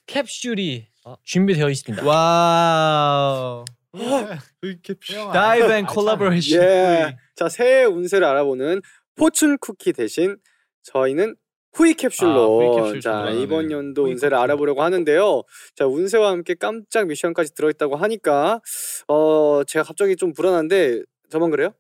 캡슐이 0.07 0.87
준비되어 1.25 1.71
있습니다. 1.71 2.05
Wow. 2.07 3.65
이렇게 4.63 4.95
다이브 5.33 5.73
and 5.73 5.87
collaboration. 5.87 6.63
예. 6.63 7.17
자, 7.37 7.49
새해 7.49 7.85
운세를 7.85 8.27
알아보는 8.27 8.81
fortune 9.17 9.59
cookie 9.59 9.93
대신 9.93 10.37
저희는 10.83 11.37
후이 11.75 11.95
캡슐로 11.95 12.31
아, 12.31 12.47
후이 12.77 12.83
캡슐 12.93 13.01
자. 13.01 13.31
이번 13.31 13.69
네. 13.69 13.75
연도 13.75 14.03
후이 14.05 14.13
운세를 14.13 14.37
캡슐. 14.37 14.43
알아보려고 14.43 14.83
하는데요. 14.83 15.43
자 15.75 15.87
운세와 15.87 16.31
함께 16.31 16.55
깜짝 16.55 17.07
미션까지 17.07 17.55
들어있다고 17.55 17.97
하니까 17.97 18.61
어 19.09 19.63
제가 19.67 19.85
갑자기 19.85 20.17
좀 20.17 20.33
불안한데 20.33 21.03
저만 21.31 21.51
그래요? 21.51 21.73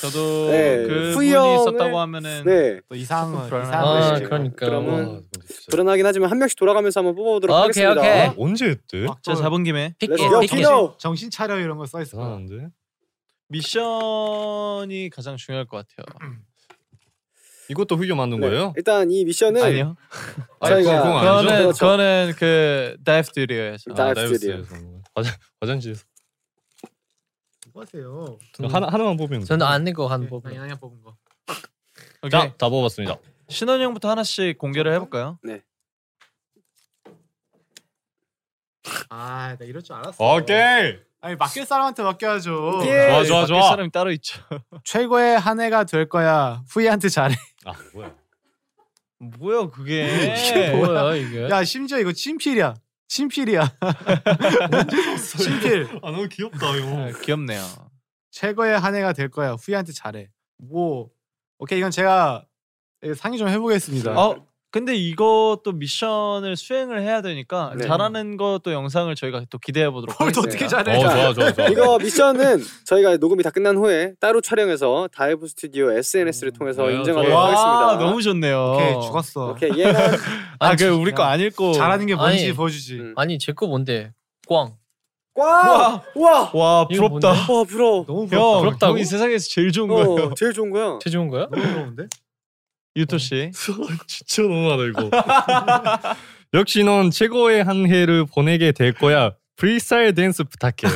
저도 0.00 0.50
네, 0.50 0.82
그 0.88 1.12
후이 1.12 1.14
분이 1.14 1.30
형을- 1.30 1.60
있었다고 1.60 1.98
하면은 2.00 2.44
네 2.44 2.80
또 2.88 2.96
이상은 2.96 3.48
불안하네. 3.48 3.76
아, 3.76 4.10
거지. 4.10 4.24
그러니까. 4.24 4.66
그러면 4.66 5.22
진짜. 5.46 5.66
불안하긴 5.70 6.04
하지만 6.06 6.30
한 6.30 6.38
명씩 6.38 6.58
돌아가면서 6.58 7.00
한번 7.00 7.14
뽑아보도록 7.14 7.54
오케이, 7.54 7.84
하겠습니다. 7.84 8.00
오케이. 8.00 8.34
언제 8.44 8.66
했대? 8.70 9.06
또 9.24 9.34
잡은 9.34 9.62
김에 9.62 9.94
픽게, 9.98 10.12
렛츠 10.14 10.28
고, 10.28 10.40
픽게. 10.40 10.56
키노! 10.56 10.94
정신 10.98 11.30
차려 11.30 11.58
이런 11.60 11.76
거 11.78 11.86
써 11.86 12.00
있을 12.02 12.16
거야. 12.18 12.24
대단한데? 12.38 12.68
미션이 13.48 15.10
가장 15.10 15.36
중요할 15.36 15.66
것 15.66 15.86
같아요. 15.86 16.06
이것도 17.70 17.96
휘겨 17.96 18.14
만든 18.14 18.40
네, 18.40 18.48
거예요? 18.48 18.72
일단 18.76 19.10
이 19.10 19.24
미션은 19.24 19.62
아니요. 19.62 19.96
아니, 20.60 20.74
저희가- 20.74 21.02
그건 21.02 21.16
아니죠? 21.16 21.30
그거는 21.30 21.58
그렇죠. 21.62 21.78
그거는 21.78 22.32
그 22.38 22.96
다이브 23.04 23.26
스튜디오에서. 23.26 23.94
다이브 23.94 24.14
다이브 24.14 24.34
스튜디오. 24.36 24.62
스튜디오에서. 24.64 25.02
화장 25.14 25.32
화장실에서 25.60 26.04
뭐 27.72 27.82
하세요? 27.82 28.38
하나 28.70 28.86
하나만 28.88 29.16
뽑으면 29.16 29.44
저는 29.44 29.66
안 29.66 29.86
읽고 29.86 30.06
한 30.08 30.22
네, 30.22 30.28
법. 30.28 30.44
나 30.44 30.54
양양 30.54 30.78
뽑은 30.78 31.02
거. 31.02 31.16
오케이. 32.22 32.30
자, 32.30 32.54
다 32.56 32.68
뽑았습니다. 32.68 33.16
신원 33.48 33.80
형부터 33.80 34.08
하나씩 34.10 34.56
공개를 34.58 34.92
해볼까요? 34.94 35.38
아, 39.08 39.56
나 39.58 39.64
이럴 39.64 39.82
줄 39.82 39.94
알았어. 39.96 40.22
오케이. 40.36 40.98
아니 41.20 41.36
맡길 41.36 41.64
사람한테 41.64 42.02
맡겨야죠. 42.02 42.82
예. 42.84 43.08
좋아 43.08 43.24
좋아 43.24 43.40
밖에 43.40 43.46
좋아. 43.46 43.62
사람이 43.70 43.90
따로 43.90 44.10
있죠. 44.12 44.42
최고의 44.84 45.38
한 45.38 45.58
해가 45.60 45.84
될 45.84 46.06
거야. 46.08 46.62
후이한테 46.68 47.08
잘해. 47.08 47.34
아 47.64 47.72
뭐야? 47.94 48.14
뭐야 49.18 49.70
그게? 49.70 50.04
이게 50.36 50.70
뭐야 50.72 51.14
이게? 51.16 51.48
야 51.48 51.64
심지어 51.64 51.98
이거 51.98 52.12
친필이야. 52.12 52.74
친필이야. 53.08 53.76
친필. 55.38 55.88
아 56.02 56.10
너무 56.10 56.28
귀엽다 56.28 56.66
아, 56.66 56.76
형. 56.78 57.12
귀엽네요. 57.22 57.62
최고의 58.30 58.78
한 58.78 58.94
해가 58.94 59.12
될 59.12 59.28
거야. 59.28 59.52
후이한테 59.52 59.92
잘해. 59.92 60.30
뭐 60.58 61.10
오케이 61.58 61.78
이건 61.78 61.90
제가 61.90 62.46
상의 63.16 63.38
좀 63.38 63.48
해보겠습니다. 63.48 64.12
어 64.18 64.46
근데 64.74 64.96
이것도 64.96 65.70
미션을 65.72 66.56
수행을 66.56 67.00
해야 67.00 67.22
되니까 67.22 67.74
네. 67.78 67.86
잘하는 67.86 68.36
것도 68.36 68.72
영상을 68.72 69.14
저희가 69.14 69.44
또 69.48 69.56
기대해 69.58 69.88
보도록 69.88 70.16
뭘 70.18 70.30
하겠습니다. 70.30 70.50
어떻게 70.50 70.66
잘해? 70.66 70.96
어 70.96 71.00
좋아 71.00 71.32
좋아 71.32 71.52
좋아. 71.52 71.66
이거 71.70 71.96
미션은 72.00 72.60
저희가 72.84 73.16
녹음이 73.18 73.44
다 73.44 73.50
끝난 73.50 73.76
후에 73.76 74.14
따로 74.18 74.40
촬영해서 74.40 75.10
다이브 75.14 75.46
스튜디오 75.46 75.92
SNS를 75.92 76.50
통해서 76.52 76.84
네, 76.88 76.96
인증하도록. 76.96 77.38
하겠습니다. 77.38 77.86
와 77.86 77.96
너무 77.98 78.20
좋네요. 78.20 78.72
오케이 78.74 78.92
죽었어. 79.00 79.50
오케이 79.52 79.78
얘는 79.78 79.94
아 80.58 80.74
그 80.74 80.86
우리 80.88 81.12
거안 81.12 81.38
읽고 81.38 81.74
잘하는 81.74 82.06
게 82.06 82.16
뭔지 82.16 82.46
아니. 82.46 82.52
보여주지. 82.52 82.94
음. 82.96 83.14
아니 83.16 83.38
제 83.38 83.52
거 83.52 83.68
뭔데? 83.68 84.10
꽝. 84.48 84.72
와! 85.36 86.02
와! 86.16 86.50
와 86.52 86.88
부럽다. 86.88 87.28
와 87.28 87.62
부러워. 87.64 88.04
너무 88.06 88.22
형 88.22 88.28
부럽다. 88.28 88.58
부럽다고? 88.60 88.92
형이 88.94 89.04
세상에서 89.04 89.46
제일 89.50 89.70
좋은 89.70 89.86
거예요. 89.88 90.14
어, 90.14 90.34
제일 90.34 90.52
좋은 90.52 90.70
거야. 90.70 90.98
제일 91.00 91.12
좋은 91.12 91.28
거야? 91.28 91.46
너무 91.48 91.62
부러운데? 91.62 92.06
유토 92.96 93.18
씨. 93.18 93.50
진짜 94.06 94.42
너무하다 94.42 94.82
이거. 94.84 95.10
역시 96.54 96.84
넌 96.84 97.10
최고의 97.10 97.64
한 97.64 97.86
해를 97.88 98.24
보내게 98.26 98.72
될 98.72 98.92
거야. 98.92 99.32
프리스타일 99.56 100.14
댄스 100.14 100.44
부탁해. 100.44 100.94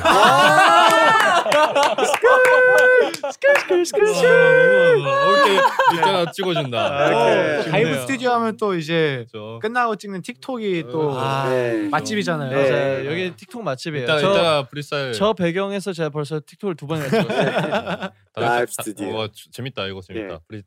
오케이 4.29 5.59
이따가 5.97 6.31
찍어준다. 6.33 6.87
어, 6.87 7.59
오케이. 7.61 7.71
다이브 7.73 7.89
좋네요. 7.91 8.01
스튜디오 8.03 8.31
하면 8.33 8.57
또 8.57 8.75
이제 8.75 9.27
끝나고 9.61 9.97
찍는 9.97 10.23
틱톡이 10.23 10.85
또 10.91 11.19
아, 11.19 11.49
네. 11.49 11.89
맛집이잖아요. 11.91 12.51
맞아요. 12.51 13.07
여기 13.11 13.33
틱톡 13.37 13.63
맛집이에요. 13.63 14.05
이따- 14.05 14.19
저, 14.21 14.31
이따가 14.33 14.63
프리스타일. 14.69 15.13
저 15.13 15.33
배경에서 15.33 15.93
제가 15.93 16.11
벌써 16.11 16.41
틱톡을 16.45 16.77
두 16.77 16.87
번이나 16.87 17.09
찍었어요. 17.09 18.11
다이브 18.37 18.67
스튜디오. 18.71 19.17
어, 19.17 19.29
주- 19.29 19.51
재밌다 19.51 19.87
이거 19.87 20.01
재밌다. 20.01 20.35
예. 20.35 20.39
프리. 20.49 20.63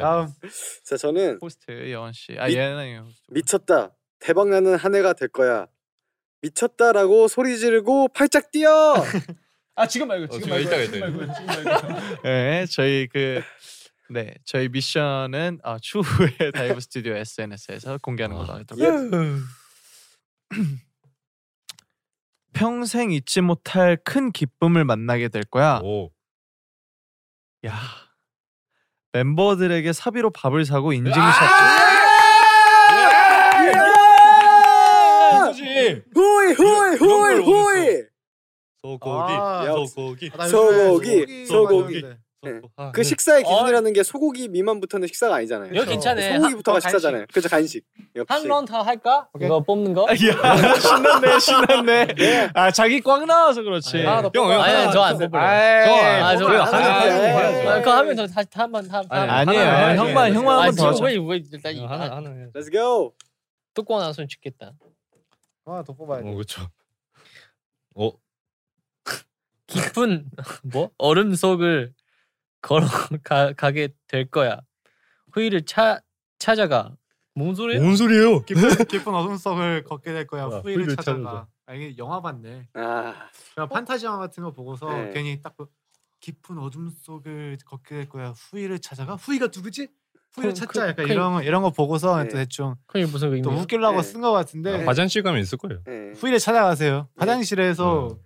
다음 0.00 0.28
자 0.84 0.96
저는 0.96 1.38
호스트 1.40 1.90
여원 1.92 2.12
씨. 2.12 2.36
아 2.38 2.46
미- 2.46 2.54
얘는요. 2.56 3.06
미쳤다. 3.28 3.94
대박 4.18 4.48
나는 4.48 4.76
한 4.76 4.94
해가 4.94 5.12
될 5.12 5.28
거야. 5.28 5.66
미쳤다라고 6.42 7.28
소리 7.28 7.58
지르고 7.58 8.08
팔짝 8.08 8.50
뛰어. 8.50 8.94
아 9.76 9.86
지금 9.86 10.08
말고 10.08 10.28
지금 10.34 10.48
말고, 10.50 10.66
이따가, 10.68 10.84
지금. 10.84 11.00
말고, 11.00 12.22
네, 12.24 12.66
저희 12.66 13.06
그 13.06 13.40
네, 14.10 14.34
저희 14.44 14.68
미션은 14.68 15.60
아, 15.62 15.78
추후에 15.80 16.50
다이브 16.54 16.80
스튜디오 16.80 17.14
SNS에서 17.14 17.98
공개하는 18.02 18.36
걸로 18.36 18.52
하도록 18.54 18.70
하겠습니다. 18.72 19.16
평생 22.52 23.12
잊지 23.12 23.40
못할 23.42 23.96
큰 24.04 24.32
기쁨을 24.32 24.84
만나게 24.84 25.28
될 25.28 25.44
거야. 25.44 25.80
오. 25.84 26.10
야. 27.66 27.78
멤버들에게 29.18 29.92
사비로 29.92 30.30
밥을 30.30 30.64
사고 30.64 30.92
인증샷. 30.92 31.22
후이 36.14 36.52
후이 36.54 36.96
후이 36.96 37.40
후이. 37.42 38.02
소고기, 38.80 39.10
아, 39.10 39.64
소고기, 39.88 40.30
나 40.36 40.46
소고기, 40.46 41.46
소고기. 41.46 42.04
네. 42.42 42.60
아, 42.76 42.92
그 42.92 43.02
식사의 43.02 43.42
기준이라는 43.42 43.92
게 43.92 44.04
소고기 44.04 44.46
미만부터는 44.48 45.08
식사가 45.08 45.36
아니잖아요. 45.36 45.72
이거 45.74 45.84
괜찮네. 45.84 46.36
소고기부터가 46.36 46.76
한- 46.76 46.80
식사잖아요. 46.82 47.26
그렇죠 47.32 47.48
간식. 47.48 47.84
역시. 48.14 48.26
한 48.32 48.46
라운드 48.46 48.70
할까? 48.72 49.28
이거 49.40 49.60
뽑는 49.60 49.92
거? 49.92 50.02
야, 50.08 50.14
신났네, 50.78 51.38
신났네. 51.40 52.50
아, 52.54 52.70
자기 52.70 53.00
꽝 53.00 53.26
나와서 53.26 53.62
그렇지. 53.62 54.04
더 54.04 54.30
형. 54.32 54.52
형, 54.52 54.60
아니 54.62 54.72
하나 54.74 54.90
저안 54.92 55.18
더 55.18 55.26
뽑을래. 55.26 55.84
저안 55.84 56.22
아, 56.22 56.36
저. 56.36 56.46
아, 57.68 57.78
그거 57.80 57.92
하면 57.96 58.14
더 58.16 58.26
다시 58.28 58.48
한번 58.52 58.88
한 58.88 59.04
아니, 59.10 59.30
아니에요. 59.58 60.00
형만 60.00 60.32
형만 60.34 60.58
아 60.58 60.62
한번 60.66 60.94
더. 60.94 61.04
왜 61.04 61.16
왜 61.16 61.42
일단 61.52 61.74
이- 61.74 61.84
하나 61.84 62.04
아, 62.04 62.16
하나 62.18 62.30
해. 62.30 62.46
Let's 62.54 62.70
go. 62.70 63.14
뚜껑 63.74 63.98
나왔으면 63.98 64.28
좋겠다. 64.28 64.72
하나 65.66 65.82
더 65.82 65.92
뽑아야 65.92 66.20
어 66.20 66.22
돼. 66.22 66.32
그렇죠. 66.34 66.68
어 67.96 68.12
깊은 69.66 70.30
뭐 70.72 70.90
얼음 70.98 71.34
속을 71.34 71.92
걸어 72.62 72.86
가, 73.24 73.52
가게 73.52 73.88
될 74.06 74.30
거야. 74.30 74.60
후이를 75.32 75.62
차 75.64 76.00
찾아가. 76.38 76.94
뭔 77.34 77.54
소리야? 77.54 77.80
뭔 77.80 77.96
소리예요? 77.96 78.42
깊은 78.44 78.84
깊은 78.86 79.14
어둠 79.14 79.36
속을 79.36 79.84
걷게 79.84 80.12
될 80.12 80.26
거야. 80.26 80.44
아, 80.44 80.48
후이를 80.64 80.88
찾아가. 80.96 81.02
찾아가. 81.18 81.46
아 81.66 81.74
이게 81.74 81.94
영화 81.98 82.20
봤네. 82.20 82.68
아 82.74 83.14
그냥 83.54 83.68
판타지 83.68 84.06
영화 84.06 84.18
같은 84.18 84.42
거 84.42 84.50
보고서 84.52 84.88
네. 84.90 85.10
괜히 85.12 85.40
딱 85.42 85.56
그- 85.56 85.66
깊은 86.20 86.58
어둠 86.58 86.90
속을 86.90 87.58
걷게 87.64 87.94
될 87.94 88.08
거야. 88.08 88.30
후이를 88.36 88.80
찾아가. 88.80 89.14
후이가 89.14 89.48
누구지? 89.54 89.88
후이를 90.34 90.50
그- 90.50 90.54
찾자. 90.54 90.82
그- 90.82 90.88
약간 90.88 91.06
그- 91.06 91.12
이런 91.12 91.32
거- 91.34 91.42
이런 91.42 91.62
거 91.62 91.70
보고서 91.70 92.22
네. 92.22 92.28
또 92.28 92.36
대충 92.38 92.74
그게 92.86 93.06
무슨 93.06 93.28
의미야? 93.28 93.42
또 93.42 93.50
웃기려고 93.50 93.98
네. 93.98 94.02
쓴거 94.02 94.32
같은데 94.32 94.84
화장실 94.84 95.22
가면 95.22 95.40
있을 95.40 95.58
거예요. 95.58 95.80
네. 95.84 96.12
후이를 96.16 96.38
찾아가세요. 96.40 97.08
화장실에서 97.16 98.18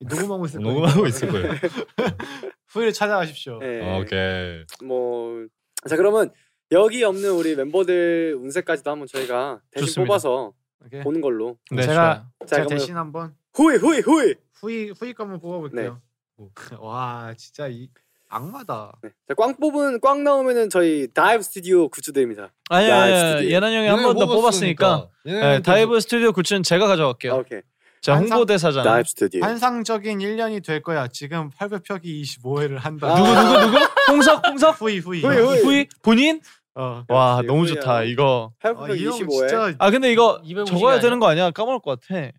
녹음하고 0.00 0.46
있을 0.46 0.60
거예요. 0.62 0.74
녹음하고 0.74 1.06
있을 1.06 1.28
거예요. 1.28 1.52
후이를 2.68 2.92
찾아가십시오. 2.92 3.58
네. 3.58 3.82
아, 3.82 3.98
오케이. 3.98 4.64
뭐 4.84 5.46
자 5.88 5.96
그러면 5.96 6.32
여기 6.72 7.04
없는 7.04 7.30
우리 7.30 7.54
멤버들 7.54 8.36
운세까지도 8.40 8.90
한번 8.90 9.06
저희가 9.06 9.60
대신 9.70 9.86
좋습니다. 9.86 10.08
뽑아서 10.08 10.52
오케이. 10.84 11.00
보는 11.02 11.20
걸로. 11.20 11.56
네, 11.70 11.82
제가 11.82 11.94
좋아요. 11.94 12.26
자, 12.40 12.46
제가 12.46 12.62
그러면 12.64 12.68
대신 12.68 12.96
한번 12.96 13.34
후이 13.54 13.76
후이 13.76 14.00
후이. 14.00 14.34
후이 14.54 14.90
후이 14.98 15.12
거 15.14 15.22
한번 15.22 15.40
뽑아볼게요. 15.40 16.00
네. 16.36 16.76
와 16.80 17.32
진짜 17.36 17.68
이 17.68 17.88
악마다. 18.28 18.92
네. 19.02 19.10
자, 19.28 19.34
꽝 19.34 19.54
뽑은 19.56 20.00
꽝 20.00 20.24
나오면은 20.24 20.68
저희 20.68 21.06
다이브 21.14 21.42
스튜디오 21.44 21.88
굿즈 21.88 22.12
드립니다. 22.12 22.52
아니, 22.68 22.86
스튜디오. 22.86 23.50
예난 23.56 23.72
형이 23.72 23.86
한 23.86 24.02
번 24.02 24.16
더 24.18 24.26
뽑았으니까 24.26 25.08
네, 25.24 25.62
다이브 25.62 25.98
스튜디오 26.00 26.32
굿즈는 26.32 26.64
제가 26.64 26.86
가져갈게요. 26.88 27.32
아, 27.34 27.36
오케이. 27.36 27.60
자, 28.00 28.16
홍보대사잖아. 28.16 28.82
다이브 28.88 29.08
스튜디오. 29.08 29.42
환상적인 29.44 30.18
1년이 30.18 30.64
될 30.64 30.82
거야. 30.82 31.08
지금 31.08 31.50
800표기 31.50 32.22
25회를 32.22 32.78
한다. 32.78 33.08
아. 33.12 33.16
누구 33.16 33.34
누구 33.34 33.78
누구? 33.78 33.92
홍석 34.12 34.46
홍석 34.46 34.80
후이 34.80 34.98
후이. 35.00 35.20
후이, 35.22 35.36
후이. 35.36 35.60
후이 35.62 35.86
본인? 36.02 36.40
어. 36.74 37.04
와, 37.08 37.42
너무 37.46 37.62
후이야. 37.64 37.74
좋다. 37.74 38.02
이거. 38.04 38.52
아, 38.62 38.72
800 38.74 39.00
이형 39.00 39.12
25에. 39.14 39.30
진짜 39.48 39.74
아, 39.78 39.90
근데 39.90 40.12
이거 40.12 40.40
250 40.44 40.72
적어야 40.74 40.92
아니야? 40.94 41.02
되는 41.02 41.18
거 41.18 41.26
아니야? 41.28 41.50
까먹을 41.50 41.80
것 41.80 42.00
같아. 42.00 42.30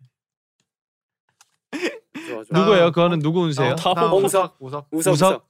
좋아, 2.27 2.43
좋아. 2.43 2.59
누구예요? 2.59 2.79
다음, 2.83 2.91
그거는 2.91 3.19
누구 3.19 3.41
운세요? 3.41 3.75
다음, 3.75 3.95
다음 3.95 4.11
홍석. 4.11 4.55
우석. 4.59 4.87
우석 4.91 5.13
우석. 5.13 5.13
우석. 5.13 5.47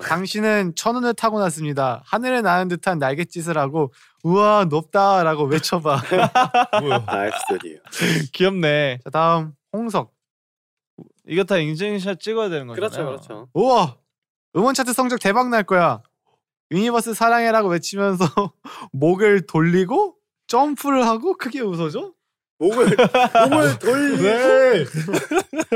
당신은 0.00 0.74
천운을 0.74 1.14
타고 1.14 1.38
났습니다. 1.40 2.02
하늘에 2.04 2.40
나는 2.42 2.68
듯한 2.68 2.98
날갯짓을 2.98 3.56
하고 3.58 3.92
우와 4.22 4.66
높다라고 4.66 5.44
외쳐봐. 5.44 6.02
스튜디오. 7.48 7.78
귀엽네. 8.32 8.98
자 9.04 9.10
다음 9.10 9.52
홍석. 9.72 10.12
이거 11.28 11.44
다 11.44 11.58
인증샷 11.58 12.20
찍어야 12.20 12.48
되는 12.48 12.66
거잖아요. 12.66 12.88
그렇죠, 12.90 13.04
그렇죠. 13.04 13.48
우와 13.54 13.96
음원 14.56 14.74
차트 14.74 14.92
성적 14.92 15.18
대박 15.20 15.48
날 15.48 15.64
거야. 15.64 16.00
유니버스 16.70 17.14
사랑해라고 17.14 17.68
외치면서 17.68 18.24
목을 18.92 19.46
돌리고 19.46 20.16
점프를 20.48 21.06
하고 21.06 21.36
크게 21.36 21.60
웃어줘. 21.60 22.12
목을 22.58 22.86
목을 22.86 23.78
돌리고 23.78 24.22
네. 24.22 24.84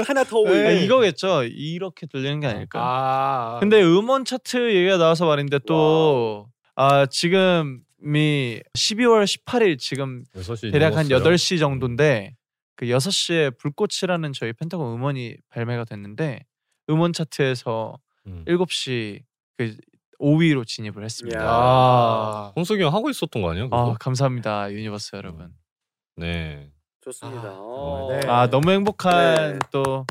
하나 0.06 0.24
더 0.24 0.38
아, 0.38 0.40
올리고. 0.40 0.70
이거겠죠. 0.84 1.44
이렇게 1.44 2.06
들리는 2.06 2.40
게 2.40 2.46
아닐까. 2.46 2.80
아 2.82 3.60
근데 3.60 3.82
음원 3.82 4.24
차트 4.24 4.74
얘기가 4.74 4.96
나와서 4.96 5.26
말인데 5.26 5.58
또 5.66 6.48
아, 6.76 7.06
지금이 7.06 8.60
12월 8.74 9.24
18일 9.24 9.78
지금 9.78 10.24
6시 10.34 10.72
대략 10.72 10.96
한 10.96 11.06
넘었어요. 11.08 11.34
8시 11.34 11.58
정도인데 11.58 12.34
그 12.76 12.86
6시에 12.86 13.58
불꽃이라는 13.58 14.32
저희 14.32 14.52
펜타곤 14.54 14.94
음원이 14.94 15.36
발매가 15.50 15.84
됐는데 15.84 16.46
음원 16.88 17.12
차트에서 17.12 17.98
음. 18.26 18.44
7시 18.48 19.20
그 19.58 19.76
5위로 20.18 20.66
진입을 20.66 21.04
했습니다. 21.04 21.38
이야. 21.40 21.46
아, 21.48 22.52
홍석이 22.56 22.82
형 22.82 22.92
하고 22.94 23.08
있었던 23.10 23.40
거 23.42 23.50
아니야? 23.50 23.64
그거? 23.64 23.92
아, 23.92 23.96
감사합니다. 23.98 24.70
유니버스 24.72 25.16
여러분. 25.16 25.52
네. 26.16 26.70
좋습니다. 27.02 27.48
아, 27.48 27.56
어. 27.58 28.08
네. 28.10 28.20
아, 28.28 28.48
너무 28.50 28.70
행복한 28.70 29.52
네. 29.54 29.58
또 29.70 30.06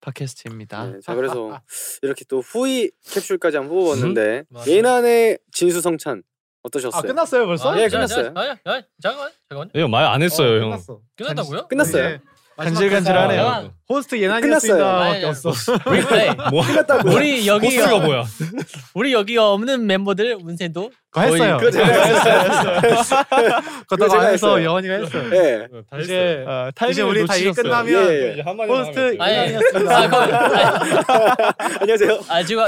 팟캐스트입니다. 0.00 0.86
네, 0.86 1.00
자 1.00 1.14
그래서 1.14 1.60
이렇게 2.02 2.24
또 2.28 2.40
후이 2.40 2.90
캡슐까지 3.10 3.56
한번 3.56 3.76
뽑아봤는데 3.78 4.44
맞아요. 4.50 4.66
옌안의 4.70 5.38
진수성찬 5.52 6.22
어떠셨어요? 6.62 6.98
아 6.98 7.02
끝났어요 7.02 7.46
벌써? 7.46 7.78
예, 7.80 7.88
자, 7.88 7.96
끝났어요. 7.98 8.34
자, 8.34 8.40
아니, 8.40 8.48
아니, 8.64 8.82
잠깐만, 9.02 9.30
잠깐만. 9.48 9.70
이거 9.74 9.88
말 9.88 10.04
안 10.06 10.22
했어요, 10.22 10.60
형. 10.62 10.70
끝났어. 10.70 11.00
끝났다고요? 11.16 11.68
끝났어요. 11.68 12.08
이제 12.08 12.20
간질간질하네요. 12.56 13.72
호스트 13.88 14.16
끝났어요. 14.18 14.22
옌안이었습니다밖에 14.24 15.24
없어. 15.26 15.52
리플레이. 15.90 16.30
뭐? 16.50 16.64
끝났다고. 16.64 17.10
우리 17.12 17.46
여기 17.46 17.66
호스트가 17.76 17.98
뭐야? 17.98 18.24
우리 18.94 19.12
여기 19.12 19.36
없는 19.36 19.86
멤버들 19.86 20.38
운세도 20.42 20.90
그거 21.10 21.26
했어요. 21.26 21.58
그거 21.58 21.70
제가 21.70 21.86
했어요. 21.86 22.80
그거 23.86 24.08
제가 24.08 24.22
다 24.22 24.28
해서. 24.28 24.64
여원이가 24.64 24.94
했어요. 24.94 25.30
예. 25.32 25.66
다 25.90 25.98
이제 25.98 26.44
아, 26.46 26.70
이제 26.90 27.02
우리 27.02 27.26
다 27.26 27.36
이게. 27.36 27.52
끝나면 27.52 28.10
예, 28.10 28.28
예. 28.28 28.32
이제 28.32 28.42
호스트 28.42 29.14
옌안이었습니다. 29.20 29.96
아, 29.96 30.80
안녕하세요. 31.80 32.20
아 32.28 32.42
지금 32.42 32.64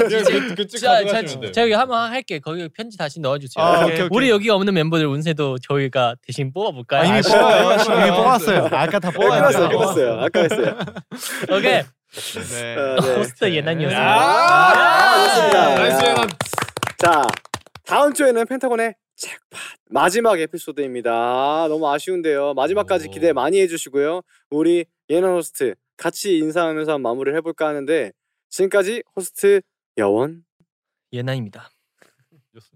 그 0.55 0.67
자, 0.67 0.77
자, 0.77 0.93
가져가시면 1.03 1.41
돼요. 1.41 1.51
제가 1.51 1.63
여기 1.65 1.73
한번 1.73 2.11
할게. 2.11 2.39
거기 2.39 2.69
편지 2.69 2.97
다시 2.97 3.19
넣어주세요. 3.19 3.65
아, 3.65 3.83
오케이, 3.85 3.95
오케이. 3.95 4.07
우리 4.11 4.29
여기 4.29 4.49
없는 4.49 4.73
멤버들 4.73 5.07
운세도 5.07 5.57
저희가 5.67 6.15
대신 6.25 6.53
뽑아볼까요? 6.53 7.01
아, 7.01 7.05
이미 7.05 7.17
아, 7.17 7.21
뽑았어요. 7.21 7.77
싫어요. 7.79 8.07
이미 8.07 8.15
뽑았어요. 8.15 8.69
아까 8.71 8.99
다 8.99 9.11
네. 9.11 9.17
뽑았어요. 9.17 9.69
끝났어요. 9.69 10.19
아까 10.21 10.39
했어요. 10.41 10.77
오케이. 11.51 11.81
네. 11.81 12.75
아, 12.77 12.95
네. 13.01 13.15
호스트 13.15 13.53
옌안이었습니다. 13.53 14.15
아, 14.19 15.27
좋습니다. 15.27 15.75
Nice 15.75 16.05
옌안. 16.05 16.27
자 16.97 17.27
다음 17.85 18.13
주에는 18.13 18.45
펜타곤의 18.45 18.95
잭팟 19.15 19.57
마지막 19.89 20.39
에피소드입니다. 20.39 21.67
너무 21.69 21.89
아쉬운데요. 21.89 22.53
마지막까지 22.53 23.07
오. 23.07 23.11
기대 23.11 23.33
많이 23.33 23.59
해주시고요. 23.61 24.21
우리 24.49 24.85
옌안 25.09 25.31
호스트 25.31 25.75
같이 25.95 26.37
인사하면서 26.37 26.99
마무리를 26.99 27.35
해볼까 27.37 27.67
하는데 27.67 28.11
지금까지 28.49 29.03
호스트 29.15 29.61
여원 29.97 30.43
옌안입니다. 31.13 31.69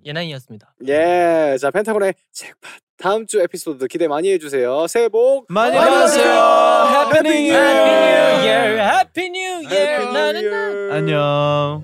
옌안이었습니다. 0.05 0.75
예, 0.87 1.57
자 1.59 1.71
펜타곤의 1.71 2.13
잭팟 2.31 2.69
다음 3.01 3.25
주 3.25 3.41
에피소드 3.41 3.87
기대 3.87 4.07
많이 4.07 4.31
해주세요. 4.31 4.85
새해 4.87 5.09
복 5.09 5.45
많이 5.49 5.75
받으세요. 5.75 6.87
Happy 6.87 7.19
New 7.25 7.51
Year. 7.51 8.79
Happy 8.79 9.27
New 9.27 9.67
Year. 9.67 10.13
나는 10.13 10.91
안녕. 10.91 11.83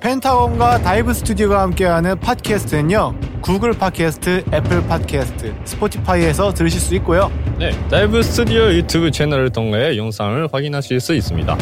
펜타곤과 0.00 0.78
다이브 0.82 1.14
스튜디오가 1.14 1.62
함께하는 1.62 2.18
팟캐스트는요. 2.18 3.14
구글 3.40 3.72
팟캐스트, 3.72 4.44
애플 4.52 4.84
팟캐스트, 4.88 5.54
스포티파이에서 5.64 6.52
들으실 6.54 6.80
수 6.80 6.96
있고요. 6.96 7.30
네, 7.60 7.70
다이브 7.88 8.20
스튜디오 8.24 8.64
유튜브 8.72 9.12
채널을 9.12 9.50
통해 9.50 9.96
영상을 9.96 10.48
확인하실 10.52 10.98
수 10.98 11.14
있습니다. 11.14 11.56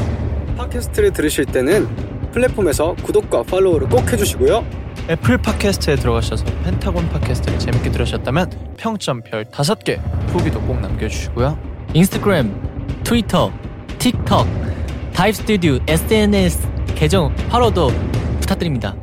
팟캐스트를 0.57 1.13
들으실 1.13 1.45
때는 1.45 1.87
플랫폼에서 2.33 2.95
구독과 3.03 3.43
팔로우를 3.45 3.89
꼭 3.89 4.11
해주시고요. 4.13 4.65
애플 5.09 5.39
팟캐스트에 5.39 5.97
들어가셔서 5.97 6.45
펜타곤 6.65 7.09
팟캐스트를 7.09 7.59
재밌게 7.59 7.91
들으셨다면 7.91 8.51
평점 8.77 9.23
별 9.23 9.45
5개 9.45 10.01
후기도 10.29 10.61
꼭 10.63 10.81
남겨주시고요. 10.81 11.59
인스타그램, 11.95 12.55
트위터, 13.03 13.53
틱톡, 13.99 14.47
다이브 15.13 15.37
스튜디오 15.37 15.79
SNS 15.89 16.69
계정 16.95 17.35
팔로우도 17.49 17.89
부탁드립니다. 18.41 18.95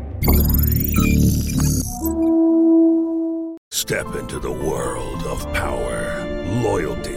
Step 3.71 4.07
into 4.17 4.39
the 4.39 4.53
world 4.53 5.25
of 5.27 5.45
power, 5.53 6.25
loyalty, 6.63 7.16